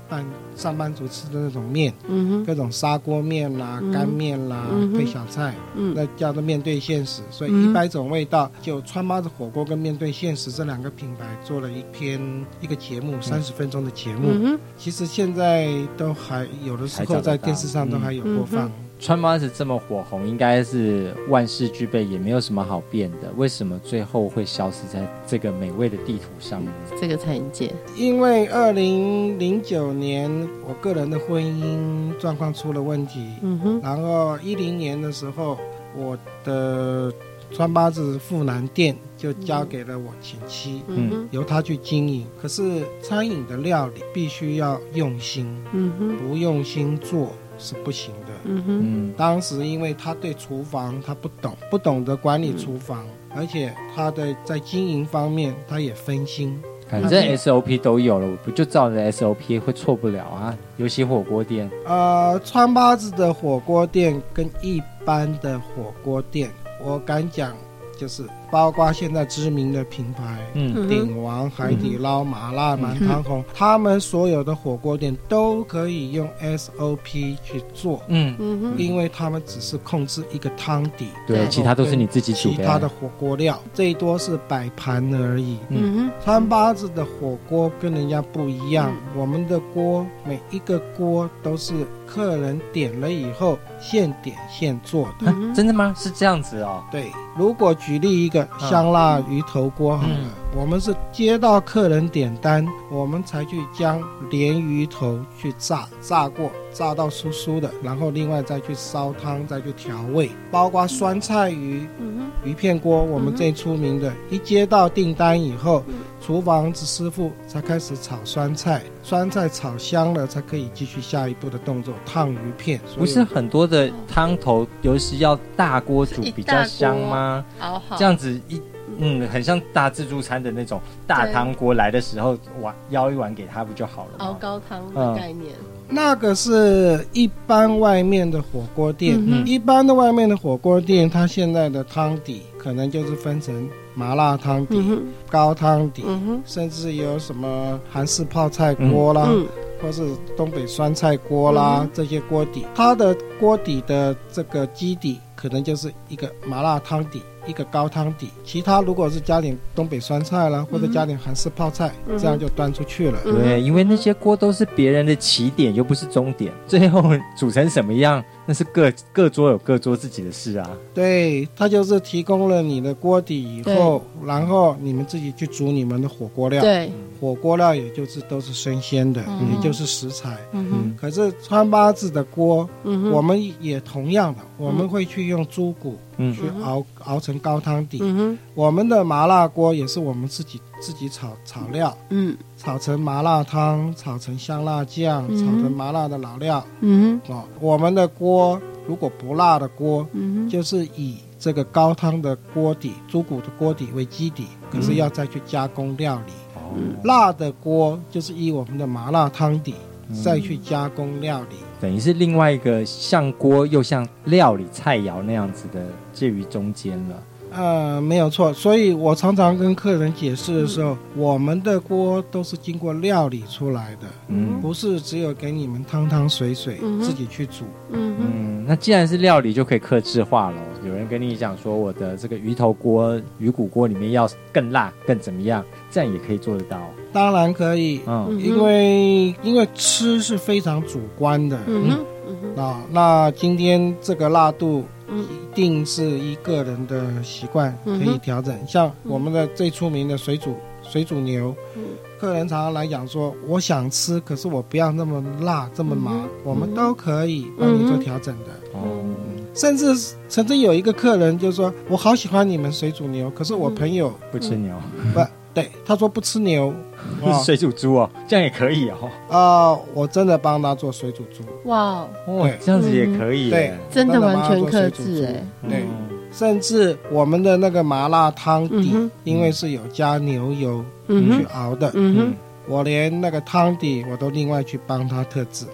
[0.08, 5.92] 办上班族吃的那种面，嗯各种砂锅面啦、嗯干面啦、嗯配小菜，嗯。
[5.96, 7.22] 那叫做面对现实。
[7.30, 12.20] 所以嗯一百种味道，就川八子火锅跟面对现实这两个品牌做了一篇
[12.60, 14.28] 一个节目，三十分钟的节目。
[14.30, 18.70] 嗯其实现在都还有的时候在电视上都还有播放。
[18.98, 23.30] 川八子这么火红，应该是万事俱备，也没有什么好变的。
[23.36, 26.70] 为什么最后会消失在这个美味的地图上呢？
[26.98, 30.30] 这个餐饮界因为二零零九年
[30.66, 35.58] 我个人的婚姻状况出了问题，嗯哼然后一零年的时候，
[35.94, 37.12] 我的
[37.50, 42.26] 川八子富南店就交给了我前妻，嗯哼由他去经营。
[42.40, 48.23] 可是餐饮的料理必须要用心，嗯哼不用心做是不行的。
[48.44, 53.04] 嗯哼嗯当时因为他对厨房他不懂，不懂得管理厨房，
[53.34, 56.60] 而且他的在经营方面他也分心。
[56.86, 60.56] 反正 SOP 都有了，我不就照着 SOP 会错不了啊？
[60.76, 66.50] 尤其火锅店，呃，川八子的火锅店跟一般的火锅店，
[66.84, 67.52] 我敢讲，
[67.98, 70.38] 就是包括现在知名的品牌。
[70.54, 82.56] 嗯嗯鼎王、海底捞、麻辣满堂红，他们所有的火锅店都可以用 SOP 去做，嗯，嗯因为他们只是控制一个汤底，对，其他都是你自己煮的。
[82.56, 85.58] 其他的火锅料最多是摆盘而已。
[85.68, 91.74] 嗯哼川八子的火锅跟人家不一样，我们的锅每一个锅都是
[92.06, 95.30] 客人点了以后现点现做的。
[95.30, 95.94] 啊真的吗？
[95.96, 96.82] 是这样子哦。
[96.92, 111.86] 对，如果举例一个香辣鱼头锅好了，嗯我们是接到客人点单，我们才去将鲢鱼头去炸，炸过，炸到酥酥的，然后另外再去烧汤，再去调味，包括酸菜鱼。
[111.98, 112.14] 嗯
[112.44, 122.78] 鱼片锅，我们最出名的，一接到订单以后嗯，厨房子师傅才开始炒酸菜，酸菜炒香了，才可以继续下一步的动作烫鱼片。
[122.98, 127.42] 不是很多的汤头，尤其要大锅煮比较香吗？
[127.58, 128.60] 好好这样子一
[128.98, 134.26] 嗯，很像大自助餐的那种大汤锅来的时候，碗舀一碗给他不就好了吗？
[134.26, 135.52] 熬高汤的概念。
[135.86, 149.46] 那个是一般外面的火锅店，嗯一般的外面的火锅店，它现在的汤底可能就是分成麻辣汤底、嗯，高汤底，嗯，甚至有什么韩式泡菜锅啦，嗯。
[149.82, 150.02] 或是
[150.34, 151.90] 东北酸菜锅啦，嗯。
[151.92, 157.20] 这些锅底，它的锅底的这个基底可能就是一个麻辣汤底。
[157.46, 163.18] 一个高汤底，其他如果是加点东北酸菜啦，或者加点韩式泡菜，嗯、这样就端出去了。
[163.24, 167.02] 嗯、对，因为那些锅都是别人的起点，又不是终点，最后
[167.36, 170.70] 煮成什么样，那是各各桌有各桌自己的事啊。
[170.92, 176.62] 对，他就是提供了你的锅底以后，然后你们自己去煮你们的火锅料。
[176.62, 180.36] 对，火锅料也就是都是生鲜的，嗯、也就是食材。
[180.52, 180.96] 嗯哼。
[181.00, 185.96] 可是川八字的锅，嗯、我们也同样的，我们会去用猪骨。
[186.16, 187.98] 嗯，去熬熬成高汤底。
[188.00, 196.64] 嗯哼，我们的麻辣锅也是我们自己自己炒炒料，嗯，炒成麻辣汤，炒成香辣酱，嗯、炒成麻辣的老料。
[196.80, 206.32] 嗯哦，我们的锅如果不辣的锅，嗯就是以这个高汤的锅底，猪骨的锅底为基底，可是要再去加工料理。
[206.76, 209.74] 嗯，辣的锅就是以我们的麻辣汤底。
[210.22, 215.82] 再去加工料理，等于是另外一个像锅又像料理菜肴那样子的，
[216.12, 217.22] 介于中间了。
[217.54, 218.52] 呃，没有错。
[218.52, 227.64] 所以我常常跟客人解释的时候，嗯、我们的锅都是经过料理出来的，嗯，不是只有给你们汤汤水水、嗯、自己去煮。
[227.90, 230.56] 嗯嗯，那既然是料理，就可以克制化了。
[230.86, 236.78] 有人跟你讲说，我的这个鱼头锅、鱼骨锅里面要更辣、更怎么样，这样也可以做得到。
[237.12, 248.54] 当然可以，嗯，因为因为吃是非常主观的，嗯哼，嗯哼，那那今天这个辣度，一定是一个人的习惯可以调整。
[248.54, 251.82] 嗯、像我们的最出名的水煮水煮牛，嗯、
[252.18, 258.50] 客人常常来讲说，我想吃，可是我不要那么辣，这么麻，嗯、我们都可以帮你做调整的。
[258.72, 259.14] 哦、嗯，
[259.54, 259.94] 甚至
[260.28, 264.74] 曾经有一个客人就说，我好喜欢你们水煮牛，可是我朋友不吃牛，
[265.12, 265.20] 不。
[265.54, 266.74] 对，他说不吃牛，
[267.44, 269.08] 水煮猪哦，这样也可以哦。
[269.28, 269.38] 啊、
[269.70, 271.44] 呃，我真的帮他做水煮猪。
[271.64, 275.68] 哇，哦，这样子也可以，对，真的完全克制哎。
[275.68, 275.84] 对，
[276.32, 282.34] 甚至我们的那个麻辣汤底，嗯、因为是有加牛油去熬的，嗯哼，
[282.66, 285.66] 我连那个汤底我都另外去帮他特制。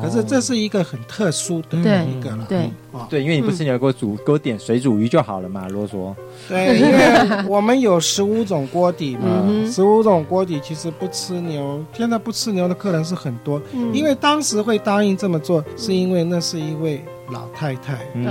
[0.00, 2.70] 可是这是一个很特殊的一个了，对，
[3.08, 6.14] 对，因为你不吃牛，给我煮，给我点水煮鱼就好了嘛，啰嗦。
[6.48, 13.60] 对，因为我们有十五种锅底嘛，十五种锅底其实不吃牛，现在不吃牛的客人是很多，
[13.92, 18.28] 因为当时会答应这么做，是因为那是一位老太太，嗯。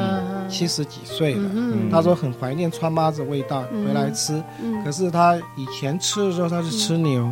[0.49, 1.51] 七十几岁了，
[1.91, 4.41] 她说很怀念川妈子味道，回来吃，
[4.85, 7.29] 可是她以前吃的时候她是吃牛，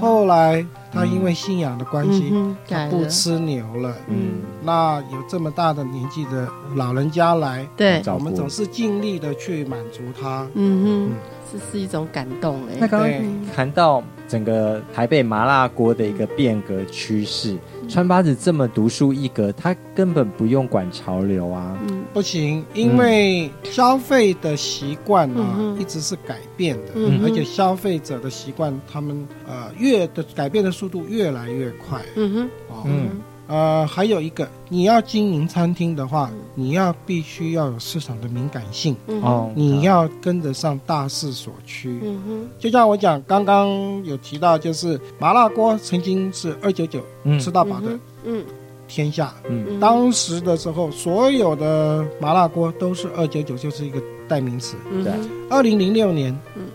[0.00, 0.64] 后来。
[0.92, 3.94] 他因为信仰的关系，嗯、他不吃牛了。
[4.08, 10.46] 嗯，那有这么大的年纪的老人家来，对，我们总是尽力的去满足他。
[10.54, 11.14] 嗯哼，
[11.52, 12.76] 这是一种感动哎。
[12.78, 13.10] 那刚刚
[13.54, 17.58] 谈到整个台北麻辣锅的一个变革趋势，
[17.88, 21.78] 川八子这么独树一格，他根本不用管潮流啊。
[21.88, 32.02] 嗯，不行，因为消费的习惯啊，一直是改变的，而且消费者的习惯，他们呃越的改变的速度越来越快。
[32.16, 33.08] 嗯哼，哦，嗯，
[33.46, 38.96] 呃，还有一个，你要经营餐厅的话，你要必须要有市场的敏感性。
[39.22, 42.00] 哦，你要跟得上大势所趋。
[42.02, 43.68] 嗯哼，就像我讲，刚刚
[44.04, 47.00] 有提到，就是麻辣锅曾经是二九九
[47.38, 47.98] 吃到饱的。
[48.24, 48.44] 嗯。
[48.88, 54.76] 天下，嗯，当时的时候，所有的麻辣锅都是二九九，就是一个代名词。
[55.02, 55.12] 对，
[55.50, 56.32] 二零零六年，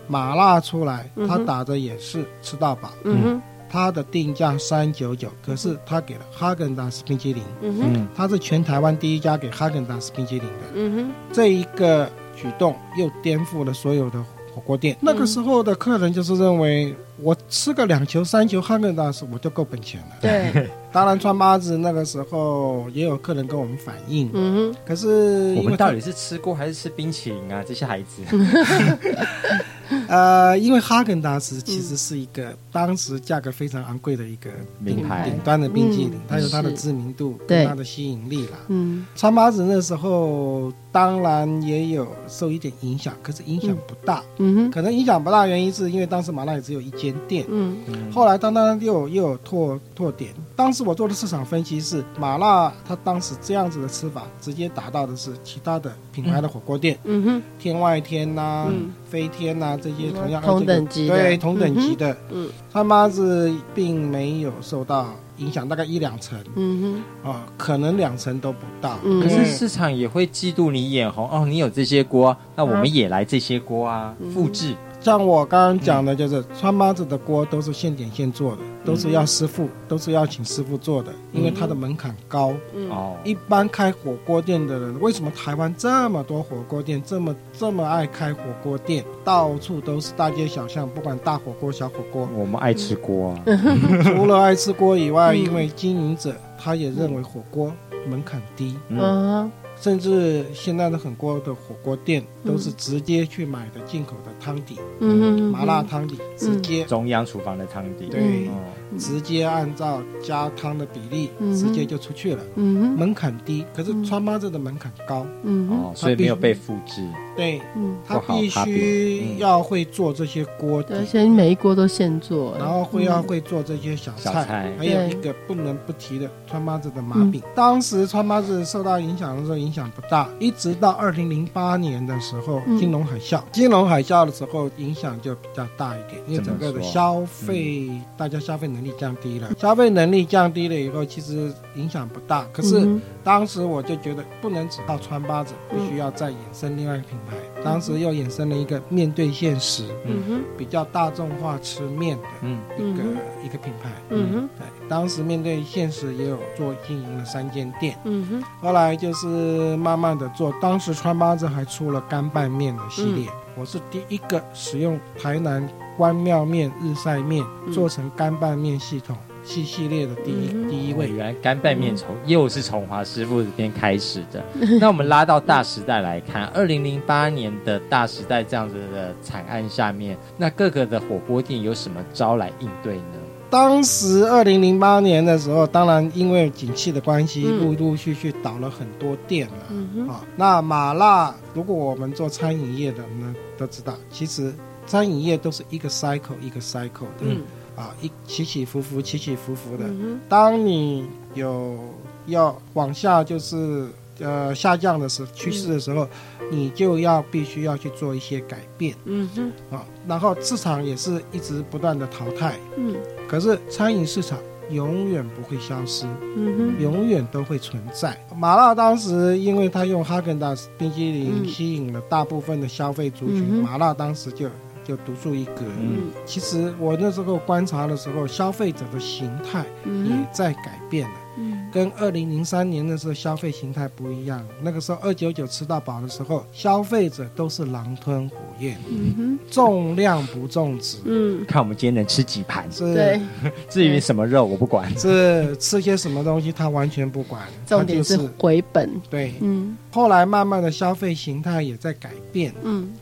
[0.08, 2.90] 麻辣出来，他打的也是吃到饱。
[3.04, 3.40] 嗯，
[3.72, 7.42] 他的定价三九九，可是他给了哈根达斯冰淇淋。
[7.62, 10.64] 嗯哼，他是全台湾第一家给哈根达斯冰淇淋的。
[10.74, 12.06] 嗯哼，这一个
[12.36, 14.22] 举动又颠覆了所有的
[14.54, 14.94] 火锅店。
[15.00, 20.16] 那个时候的客人就是认为，我吃个两球三球哈根达斯，我就够本钱了。
[20.20, 20.68] 对。
[20.92, 27.64] 当然，川八子那个时候也有客人跟我们反映，嗯哼，可是我们到底是吃过还是吃冰淇淋啊？
[27.66, 28.20] 这些孩子，
[30.08, 34.50] 呃，因为哈根达斯其实是一个当时价格非常昂贵的一个
[34.84, 35.24] 品牌。
[35.30, 37.64] 顶端的冰淇淋，它有它的知名度，对。
[37.64, 38.58] 它的吸引力啦。
[38.68, 44.22] 嗯，川麻子那时候当然也有受一点影响，可是影响不大。
[44.36, 47.46] 嗯哼，可能影响不大，原因是因为当时麻辣也只有一间店。
[47.48, 47.78] 嗯，
[48.12, 50.82] 后来当当又又有拓拓点，当时。
[50.82, 58.68] 我做的市场分析是，麻辣它当时这样子的吃法，直接达到的是其他的品牌的火锅店，嗯哼，天外天呐，
[59.12, 67.30] 飞天呐这些同样同等级对同等级的，嗯，他妈是并没有受到影响大概一两成嗯哼。
[67.30, 68.98] 啊，可能两成都不到。
[69.04, 69.20] 嗯。
[69.20, 74.30] 可是市场也会嫉妒你眼红哦，你有这些锅，那我们也来这些锅啊，嗯。
[74.30, 74.74] 复制。
[75.02, 82.52] 像我刚刚讲的，就是川妈子的锅都是现点现做的，都是要师傅，都是要请师傅做的，因为它的门槛高。
[82.88, 93.42] 哦，一般开火锅店的人，为什么台湾这么多火锅店，这么这么爱开火锅店，到处都是大街小巷，不管大火锅小火锅，我们爱吃锅啊，
[94.04, 95.38] 除了爱吃锅以外，嗯。
[95.42, 97.72] 因为经营者他也认为火锅
[98.08, 99.50] 门槛低，嗯，嗯。
[99.80, 106.84] 甚至现在的很多的火锅店都是直接去买的进口的汤底，嗯，麻辣汤底，直接。
[106.86, 108.52] 中央厨房的汤底，对哦，
[108.98, 121.04] 直接按照加汤的比例嗯直接就出去了，嗯哼，门槛低，可是川妈子的门槛高，嗯，哦，所以没有被复制，对嗯，他必须要会做这些锅对，而。
[121.04, 124.72] 且你每一锅都现做，然后会要会做这些小菜，小菜。
[124.78, 127.40] 还有一个不能不提的川妈子的麻饼。
[127.54, 132.78] 当时川妈子受到影响的时候影响不大，一直到二零零八年的时候，嗯。
[132.78, 142.44] 金融海啸，金融海啸的时候影响就比较大一点，因为整个的消费，大家消费能力降低了，消费能力降低了以后，其实影响不大。
[142.52, 147.36] 可是嗯当时我就觉得不能只靠川八子，必须要再衍生另外一个品牌。
[147.64, 153.90] 当时又衍生了一个面对现实，嗯哼，比较大众化吃面的嗯，一个、嗯一个品牌。
[154.10, 160.52] 嗯哼，对，当时面对现实也有做经营了三间店，嗯哼，后来就是慢慢的做。
[160.60, 167.72] 当时川八子还出了干拌面的系列，我是第一个使用台南关庙面、日晒面嗯。
[167.72, 171.08] 做成干拌面系统系系列的第一、嗯第一位。
[171.08, 174.42] 原来干拌面从又是从华师傅这边开始的。
[174.80, 183.02] 那我们拉到大时代来看，二零零八年的大时代这样子的惨案下面，那各个的火锅店有什么招来应对呢？
[183.50, 189.54] 当时二零零八年的时候，当然因为景气的关系，嗯陆陆续续倒了很多店了。
[189.68, 194.54] 嗯，啊，那麻辣，如果我们做餐饮业的呢，都知道，其实
[194.86, 197.42] 餐饮业都是一个 cycle 一个 cycle 的，嗯
[197.76, 199.84] 啊，一起起伏伏，起起伏伏的。
[199.86, 201.78] 嗯当你有
[202.26, 203.86] 要往下就是
[204.20, 206.06] 呃下降的时趋势的时候，
[206.50, 208.94] 你就要必须要去做一些改变。
[209.06, 212.94] 嗯哼，啊，然后市场也是一直不断的淘汰，嗯。
[213.26, 214.38] 可是餐饮市场
[214.70, 216.06] 永远不会消失。
[216.36, 218.16] 嗯哼，永远都会存在。
[218.36, 221.48] 麻辣当时因为他用哈根达斯冰淇淋嗯。
[221.48, 224.46] 吸引了大部分的消费族群，嗯麻辣当时就
[224.84, 225.62] 就独树一格。
[225.80, 226.10] 嗯。
[226.24, 230.06] 其实我那时候观察的时候，消费者的形态嗯。
[230.08, 231.68] 也在改变了，嗯。
[231.72, 234.44] 跟二零零三年的时候消费形态不一样。
[234.60, 242.92] 那个时候二九九吃到饱的时候，消费者都是狼吞虎咽，嗯哼，重量不重质，嗯，看我们今天能吃几盘，是。
[242.92, 243.20] 对，
[243.70, 244.94] 至于什么肉我不管。
[244.98, 245.56] 是。
[245.56, 249.32] 吃些什么东西他完全不管，重点是回本，对。
[249.40, 249.74] 嗯。
[249.90, 252.52] 后来慢慢的消费形态也在改变。
[252.62, 252.92] 嗯。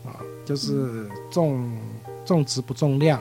[0.51, 1.71] 就是重
[2.25, 3.19] 重质不重量，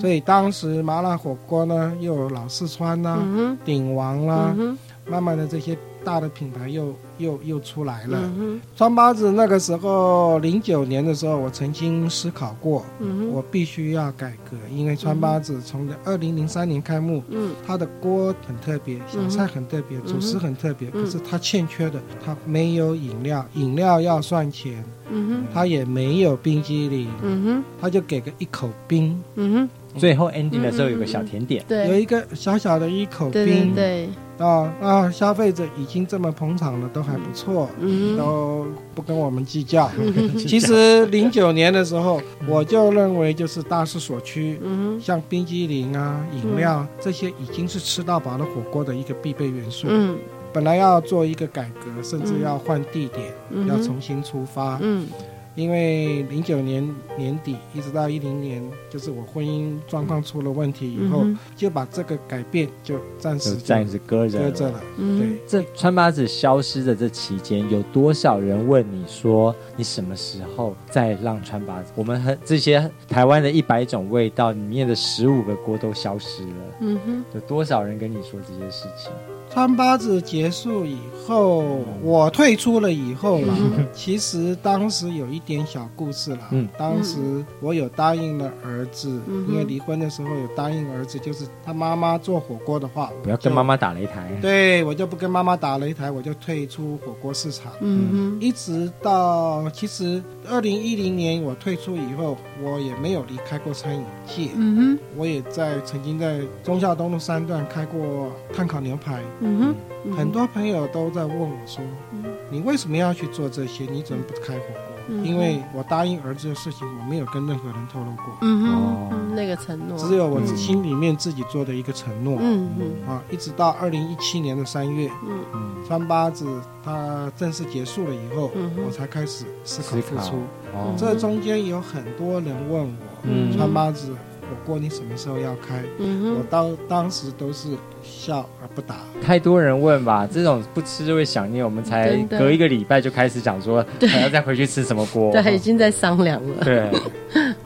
[0.00, 6.92] 所以当时麻辣火锅呢，又有老四川啦、嗯，鼎王啦嗯，慢慢的这些大的品牌又
[7.22, 8.18] 又又出来了。
[8.38, 17.22] 嗯川八子那个时候零九年的时候，我曾经思考过，嗯，我必须要改革，因为川八子从二零零三年开幕。
[17.30, 17.52] 嗯。
[17.66, 21.04] 它的锅很特别，小菜很特别，主食很特别，嗯。
[21.04, 35.10] 可是它欠缺的，它没有饮料，饮料要算钱，嗯哼，它也没有冰激凌，嗯哼，它就给个一口冰，嗯哼，最后 ending 的时候有个小甜点，有对，一个小小的一口对对冰对，啊啊！
[35.10, 39.90] 消费者已经这么捧场了，都还不错，嗯，都不跟我们计较。
[40.38, 49.86] 其实零九年的时候，我就认为就是大势所趋，嗯，像冰激凌啊、饮料这些已经是吃到饱的火锅的一个必备元素。
[49.90, 50.16] 嗯。
[50.54, 54.78] 本来要做一个改革，甚至要换地点，嗯要重新出发。
[54.82, 55.06] 嗯
[55.54, 56.88] 因为零九年
[57.18, 64.44] 年底一直到一零年，就是我婚姻状况出了问题以后，嗯就把这个改变就暂时就这样子搁着了。
[64.44, 64.80] 搁着了。
[64.96, 71.92] 嗯对，这川八子消失的这期间，有多少人问你说，你什么时候再让川八子？
[71.94, 79.12] 我们很这些台湾的一百种味道里面的十五个锅都消失了，嗯哼，有多少人跟你说这些事情？
[79.52, 81.62] 川八子结束以后，
[82.02, 83.54] 我退出了以后啦，
[83.92, 86.38] 其实当时有一点小故事了。
[86.52, 94.30] 嗯，当时我有答应了儿子，因为离婚的时候有答应儿子，就是他妈妈做火锅的话，不要跟妈妈打擂台。
[94.40, 97.70] 对，我就不跟妈妈打擂台，我就退出火锅市场。
[97.82, 104.48] 嗯哼，一直到其实二零一零年我退出以后，我也没有离开过餐饮界。
[104.56, 109.20] 嗯哼，我也在曾经在忠孝东路三段开过碳烤牛排。
[109.42, 109.74] 嗯
[110.04, 111.82] 哼，很多朋友都在问我说
[112.14, 113.84] ：“嗯、你为什么要去做这些？
[113.84, 118.24] 你怎么不开火锅？”嗯、因为我答应儿子的事情，我没有跟任何人透露过。
[118.42, 122.38] 嗯哼，哦、那个承诺只有我心里面自己做的一个承诺。
[122.40, 126.46] 嗯嗯，啊，一直到二零一七年的三月，嗯嗯，川八子
[126.84, 130.36] 它正式结束了以后，嗯、我才开始思考付出。
[130.72, 134.14] 哦，这中间有很多人问我，嗯，川八字。
[134.42, 135.82] 火锅你什么时候要开？
[135.98, 137.68] 嗯、我到当时都是
[138.02, 138.96] 笑而不答。
[139.22, 141.64] 太多人问吧，这种不吃就会想念。
[141.64, 145.30] 我们才隔一个礼拜就开始讲说，还要再回去吃什么锅？
[145.32, 146.64] 对，已经在商量了。
[146.64, 146.90] 对，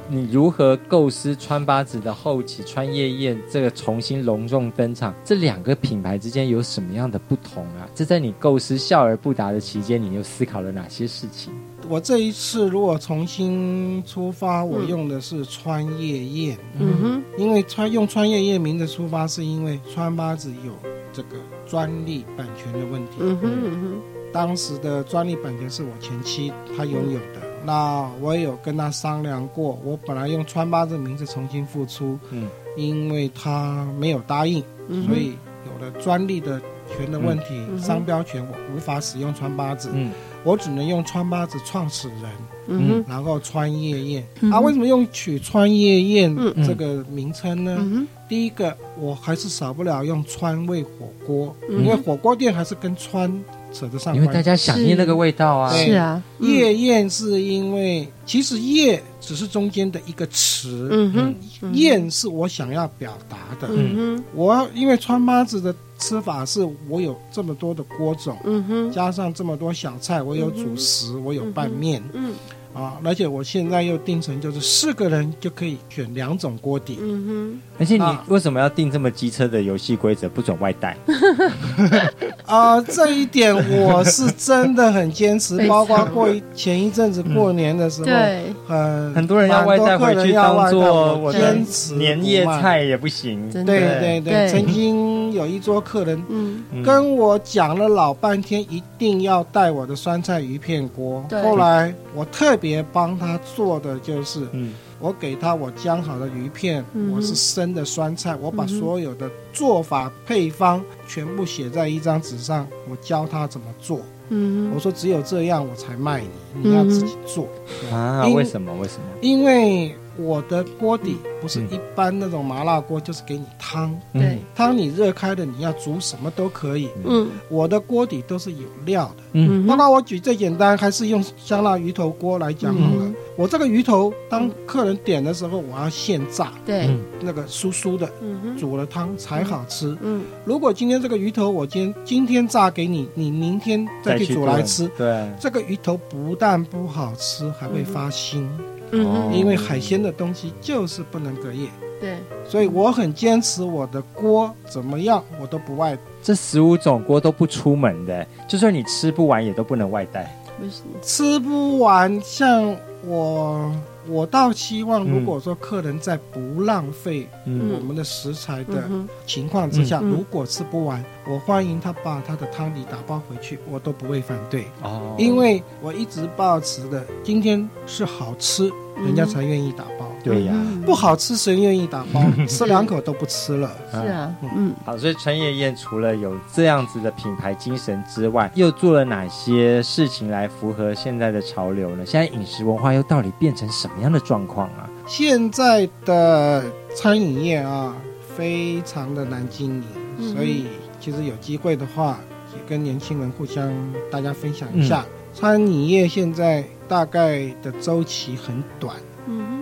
[0.08, 5.14] 你如何构思川八子的后期川夜宴这个重新隆重登场？
[5.24, 7.88] 这两个品牌之间有什么样的不同啊？
[7.94, 11.52] 这在你构思笑而不答的期间，你又思考了哪些事情？
[11.88, 16.58] 我这一次如果重新出发，我用的是川叶宴。
[16.78, 20.72] 嗯哼，因为川用川叶宴名的出发，是因为川八子有
[21.12, 23.12] 这个专利版权的问题。
[23.20, 27.40] 嗯哼嗯哼，当时的专利版权是我前妻她拥有的。
[27.42, 35.34] 嗯、那我也有跟她商量过，我本来用川八子名字重新复出，嗯，因为她没有答应，嗯、所以
[35.66, 36.60] 有了专利的
[36.96, 39.90] 权的问题，嗯、商标权我无法使用川八子。
[39.92, 40.10] 嗯。
[40.44, 42.30] 我只能用川八子创始人，
[42.68, 44.24] 嗯，然后川夜宴。
[44.42, 46.32] 嗯、啊，为什么用取川夜宴
[46.64, 47.76] 这个名称呢？
[47.80, 53.28] 嗯、第一个，我还是少不了用川味火锅，嗯、因为火锅店还是跟川
[53.72, 54.22] 扯得上关。
[54.22, 55.76] 因为大家想念那个味道啊。
[55.76, 55.94] 是。
[55.94, 61.12] 啊，夜宴是因为其实夜只是中间的一个词，嗯
[61.60, 65.74] 哼，宴是我想要表达的，嗯哼，我因为川八子的。
[65.98, 72.32] 吃法是我有这么多的锅种，嗯哼，加上这么多小菜，我有主食，嗯、我有拌面，嗯，
[72.74, 80.96] 嗯，啊，而且我现在又定成就是四个人就可以选两种锅底，嗯哼，而且你为什么要定这么机车的游戏规则，不准外带？
[82.44, 104.72] 啊，这一点我是真的很坚持， 包括过一前一阵子过年的时候，对，很很多人要外带回去当做我坚持年夜菜也不行，对对对，曾经有一桌客人嗯跟我讲了老半天，一定要带我的酸菜鱼片锅，后来我特别帮他做的就是，嗯。
[104.98, 114.00] 我给他我姜好的鱼片，嗯、我是生的酸菜，我把所有的做法配方全部写在一张纸上，我教他怎么做。
[114.30, 117.46] 嗯，我说只有这样我才卖你，你要自己做。
[117.92, 118.26] 嗯、啊？
[118.28, 118.72] 为什么？
[118.80, 119.04] 为什么？
[119.20, 119.94] 因为。
[120.18, 123.94] 我的锅底不是一般那种麻辣锅，就是给你汤。
[124.12, 126.88] 对，汤你热开的，你要煮什么都可以。
[127.04, 129.22] 嗯，我的锅底都是有料的。
[129.32, 133.12] 嗯，包括我举最简单，还是用香辣鱼头锅来讲好了。
[133.36, 136.52] 我这个鱼头，当客人点的时候，我要现炸。
[136.64, 136.88] 对，
[137.20, 138.10] 那个酥酥的，
[138.58, 139.94] 煮了汤才好吃。
[140.00, 148.46] 嗯，如果今天这个鱼头我今天今天炸给你，你明天再去煮来吃，对，这个鱼头不但不好吃，还会发腥。
[148.92, 151.68] 嗯，因为海鲜的东西就是不能隔夜，
[152.00, 152.16] 对，
[152.48, 155.98] 所以我很坚持我的锅怎么样，我都不外。
[156.22, 160.34] 这十五种锅都不出门的，就算你吃不完也都不能外带。
[160.60, 160.98] 为什么？
[161.02, 162.74] 吃不完，像
[163.06, 163.70] 我。
[164.08, 168.88] 我倒希望，如果说客人在不浪费我们的食材的
[169.26, 174.66] 情况之下，如果吃不完，我欢迎他把他的汤底打包回去，我都不会反对。
[174.82, 178.70] 哦，因为我一直保持的，今天是好吃，
[179.04, 180.05] 人家才愿意打包。
[180.32, 180.54] 对呀，
[180.84, 182.22] 不好吃谁愿意打包？
[182.48, 183.70] 吃两口都不吃了。
[183.90, 192.04] 是啊，嗯，好，所以陈爷爷除了有这样子的品牌精神之外，又做了哪些事情来符合现在的潮流呢？
[192.04, 194.90] 现在饮食文化又到底变成什么样的状况啊？
[195.06, 196.64] 现在的
[196.94, 197.94] 餐饮业啊，
[198.36, 199.82] 非常的难经
[200.18, 200.66] 营，所以
[201.00, 202.18] 其实有机会的话，
[202.52, 203.72] 也跟年轻人互相
[204.10, 208.96] 大家分享一下，餐饮业现在大概的周期很短。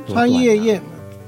[0.06, 0.82] 川叶宴，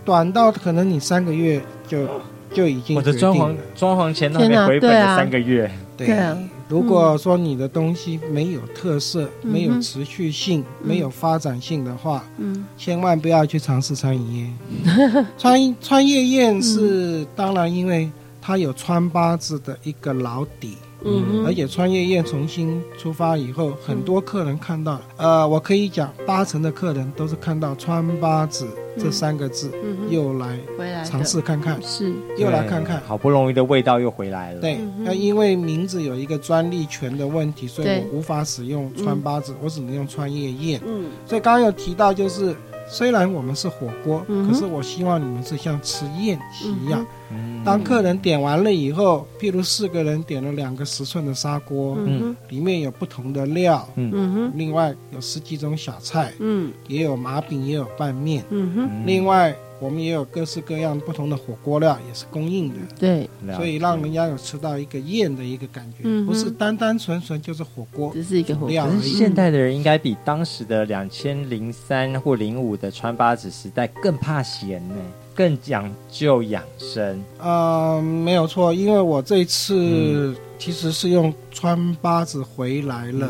[0.05, 2.09] 短到可能你三个月就
[2.53, 2.97] 就已经。
[2.97, 5.71] 我的装潢装潢钱都没回本的三个月。
[5.97, 6.37] 对啊，
[6.69, 14.55] 如果说你的东西没有特色、没有持续性、没有发展性的话，嗯，千万不要去尝试餐饮
[14.85, 15.25] 业。
[15.39, 18.11] 川川叶宴是当然，因为
[18.43, 20.77] 它有穿八字的一个老底。
[21.07, 28.67] 嗯而且川叶宴重新出发以后，很多客人看到，呃，我可以讲八成的客人都是看到川八子
[28.99, 29.71] 这三个字，
[30.11, 32.13] 又来回来尝试看看，是。
[32.37, 33.01] 又来看看。
[33.07, 34.61] 好不容易的味道又回来了。
[34.61, 38.05] 对那因为名字有一个专利权的问题，所以对。
[38.11, 40.81] 我无法使用川八子，我只能用川叶宴。
[40.87, 41.07] 嗯。
[41.27, 42.57] 所以刚刚有提到，就是
[42.89, 47.05] 虽然我们是火锅，嗯可是我希望你们是像吃宴席一样。
[47.31, 54.13] 嗯当客人点完了以后，譬如四个人点了两个十寸的砂锅，嗯里面有不同的料，嗯。
[54.33, 54.53] 哼。
[54.55, 56.73] 另外有十几种小菜，嗯。
[56.87, 58.45] 也有麻饼，也有拌面。
[58.51, 68.11] 嗯哼，另外，我们也有各式各样不同的火锅料，也是供应的，对，所以让人家有吃到一个宴的一个感觉，嗯不是单单纯纯就是火锅。
[68.13, 74.95] 只是一个火料锅可是现代的人应该比当时的两千零三或零五的川八子时代更怕咸呢，
[75.35, 77.23] 更讲究养生。
[77.39, 80.37] 呃，没有错，因为我这次嗯。
[80.59, 83.29] 其实是用川八子回来了、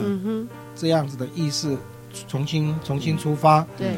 [0.76, 1.76] 这样子的意思，
[2.28, 3.66] 重新重新出发。
[3.76, 3.88] 对，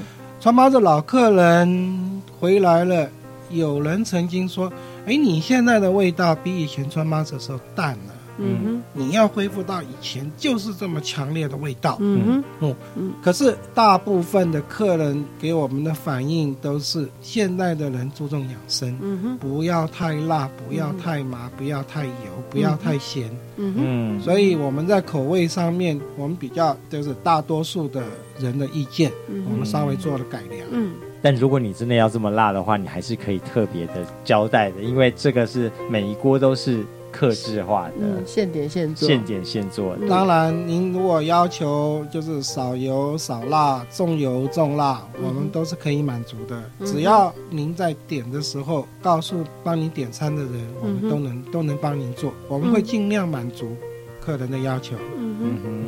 [0.40, 3.08] 川妈的老客人回来了，
[3.50, 4.72] 有人曾经说
[5.04, 11.98] ：“哎，你现在的味道比以前川妈子的时候淡了。”嗯哼，你要恢复到以前就是这么强烈的味道。
[12.00, 12.74] 嗯哼，
[13.22, 22.12] 可是大部分的客人给我们的反应都是，现代的人注重养生，嗯哼，不要太辣，不要太麻，不要太油，
[22.48, 23.28] 不要太咸。
[23.56, 28.02] 嗯哼，嗯，所以我们在口味上面，我们比较就是大多数的
[28.38, 30.64] 人的意见，嗯我们稍微做了改良。
[30.70, 40.06] 嗯，但如果你真的要这么辣的话，你还是可以特别的交代的，因为这个是每一锅都是客制化的，嗯，现点现做，现点现做的。
[40.06, 45.24] 嗯当然，您如果要求就是少油少辣、重油重辣，嗯。
[45.26, 46.62] 我们都是可以满足的。
[46.78, 46.86] 嗯。
[46.86, 53.76] 只要您在点的时候告诉帮您点餐的人，我们都能都能帮您做，我们会尽量满足
[54.20, 54.96] 客人的要求。
[55.16, 55.84] 嗯嗯哼，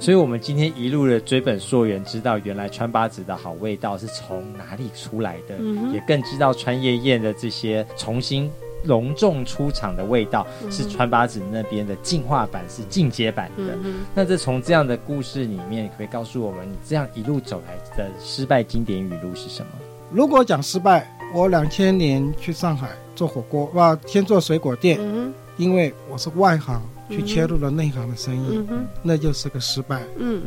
[0.00, 8.50] 所以我们今天一路的追本溯源，知道原来川八子的好味道是从哪里出来的，嗯也更知道川夜宴的这些重新
[8.86, 10.72] 隆重出场的味道，嗯。
[10.72, 13.76] 是川八子那边的进化版，是进阶版的。
[13.82, 19.72] 嗯，那这从这样的故事里面，可不可以告诉我们，你这样一路走来的失败经典语录是什么？
[20.10, 30.42] 如果讲失败，我两千年去上海做火锅，哇，先做水果店，嗯因为我是外行，去切入了内行的生意，嗯，那就是个失败，嗯。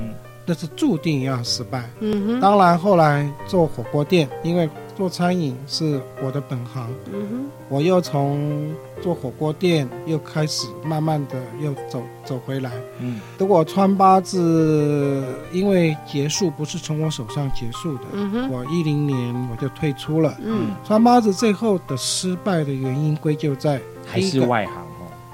[0.46, 1.88] 那是注定要失败。
[2.00, 4.68] 嗯哼，当然，后来做火锅店，因为
[5.00, 12.70] 做餐饮是我的本行，嗯哼，我又从做火锅店又开始慢慢的又走走回来。
[13.00, 15.24] 嗯如果川八字
[15.54, 20.36] 因为结束不是从我手上结束的，嗯哼，我一零年我就退出了。
[20.44, 24.79] 嗯川八字最后的失败的原因归咎在还是外行哦。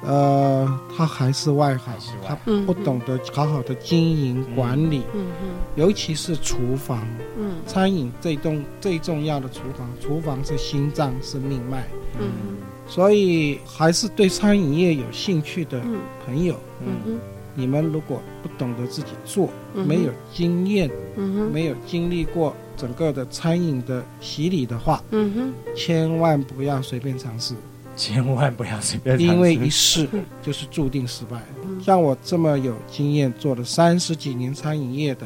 [0.05, 1.93] 呃，他还是外行
[2.25, 2.35] 他
[2.65, 7.05] 不懂得好好的经营管理，嗯哼，尤其是厨房。
[7.37, 7.55] 嗯。
[7.65, 11.83] 餐饮最重最重要的厨房，厨房是心脏，是命脉，
[12.19, 15.97] 嗯所以还是对餐饮业有兴趣的嗯。
[16.25, 17.19] 朋友，嗯哼，
[17.55, 27.55] 你们如果不懂得自己做，没有经验，嗯哼，没有经历过整个的餐饮的洗礼的话，嗯哼，千万不要随便尝试，
[27.95, 30.07] 千万不要随便尝试，因为一试
[30.43, 31.41] 就是注定失败。
[31.81, 35.25] 像我这么有经验，做了三十几年餐饮业的，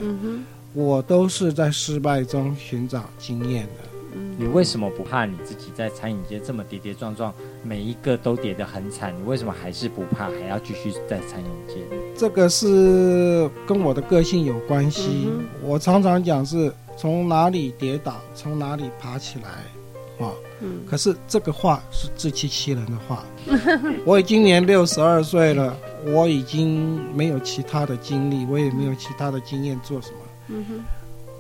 [0.73, 3.89] 我都是在失败中寻找经验的。
[4.37, 9.13] 你为什么不怕你自己在餐饮界这么跌跌撞撞，每一个都跌得很惨？
[9.17, 11.75] 你为什么还是不怕，还要继续在餐饮界？
[12.15, 15.27] 这个是跟我的个性有关系。
[15.27, 20.31] 嗯我常常讲是从哪里跌倒，从哪里爬起来，啊。
[20.61, 23.23] 嗯可是这个话是自欺欺人的话。
[24.05, 30.17] 我已今年六十二岁了，我已经没有其他的经历，我也没有其他的经验做什么。
[30.49, 30.83] 嗯哼，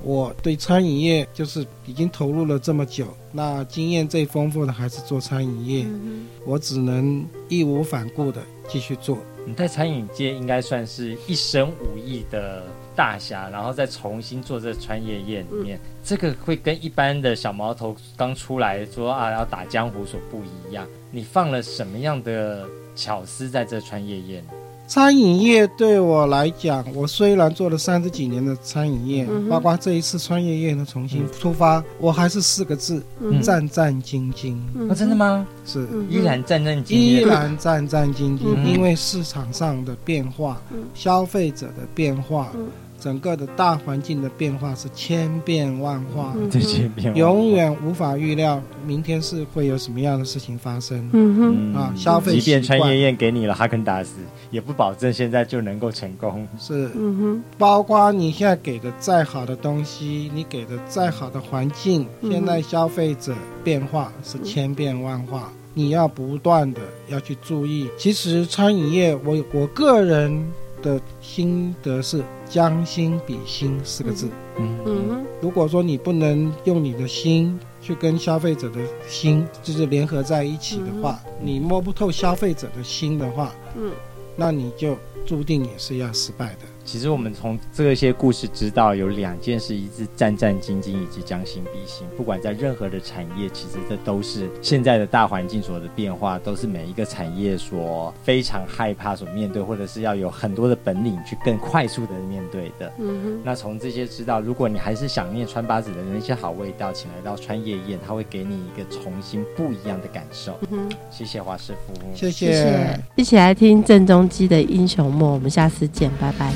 [0.03, 9.17] 我对餐饮业就是已经投入了这么久，那经验最丰富的还是做餐饮业，嗯我只能义无反顾的继续做。
[9.45, 12.63] 你在餐饮界应该算是一身武艺的
[12.95, 20.87] 大侠，然后再重新做这穿越宴里面，这个会跟一般的小毛头刚出来说啊要打江湖所不一样。
[21.11, 24.43] 你放了什么样的巧思在这穿越宴？
[24.89, 33.39] 餐饮业对我来讲，我虽然做了三十几年的餐饮业，嗯包括这一次创业业的重新出发，我还是四个字：嗯。
[33.39, 34.57] 战战兢兢。
[34.73, 35.45] 那哦，真的吗？
[35.63, 35.87] 是。
[35.91, 38.67] 嗯依然战战兢兢，依然战战兢兢，嗯。
[38.67, 40.79] 因为市场上的变化、嗯。
[40.95, 42.65] 消费者的变化、嗯
[42.99, 47.19] 整个的大环境的变化是千变万化，嗯这些变化。
[47.19, 51.09] 永远无法预料明天是会有什么样的事情发生。
[51.13, 52.91] 嗯哼，嗯啊消费即便川习惯。
[52.91, 54.17] 燕燕给你了哈根达斯，
[54.51, 56.47] 也不保证现在就能够成功。
[56.57, 63.33] 是，嗯哼，包括你现在给的再好的东西，你给的再好的环境，嗯现在消费者
[63.63, 67.89] 变化是千变万化，你要不断的要去注意。
[67.97, 70.45] 其实餐饮业，我我个人
[70.81, 74.29] 的心得是“将心比心”四个字。
[74.57, 83.91] 嗯嗯，如果说你不能用你的心去跟消费者的心就是联合在一起的话，你摸不透消费者的心的话，嗯，
[84.35, 86.61] 那你就注定也是要失败的。
[86.91, 92.07] 其实我们从这些故事知道，有两件事：一是战战兢兢，以及将心比心。
[92.17, 102.91] 不管在任何的产业，其实这都是现在的大环境所的变化，都是每一个产业所非常害怕所面对，或者是要有很多的本领去更快速的面对的。
[102.97, 110.57] 嗯哼，那从这些知道，如果你还是想念川八子的那些好味道，请来到川夜宴，他会给你一个重新不一样的感受。
[110.71, 116.51] 嗯哼，谢谢华师傅，谢谢谢，一起来听郑中基的英雄梦，我们下次见，拜拜。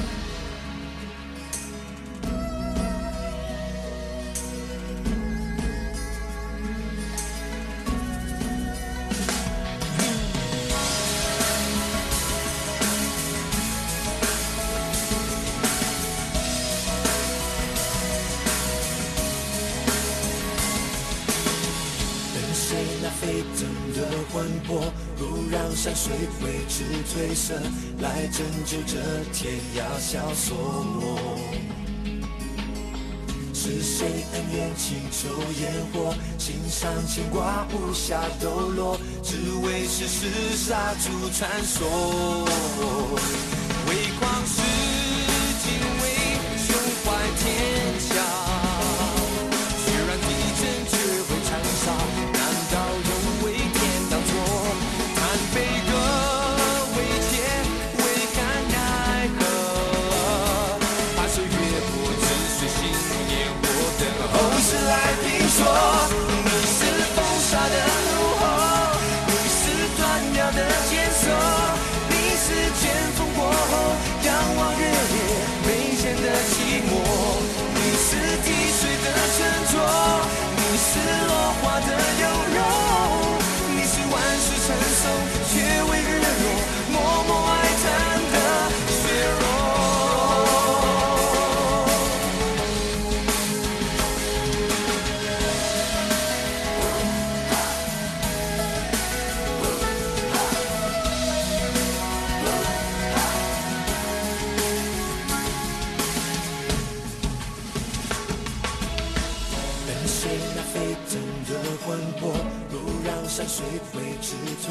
[28.35, 28.97] 拯救这
[29.31, 30.57] 天涯萧索。
[33.53, 35.29] 是谁恩怨情仇
[35.61, 43.52] 烟火，心上牵挂不下抖落，只为世事杀出传说。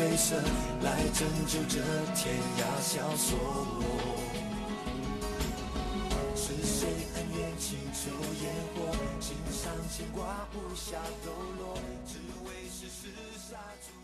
[0.02, 0.34] 黑色
[0.82, 1.78] 来拯救这
[2.16, 3.38] 天涯萧索。
[6.34, 8.10] 是谁恩怨情仇
[8.42, 14.01] 烟火心上牵挂无暇抖落只为世事杀出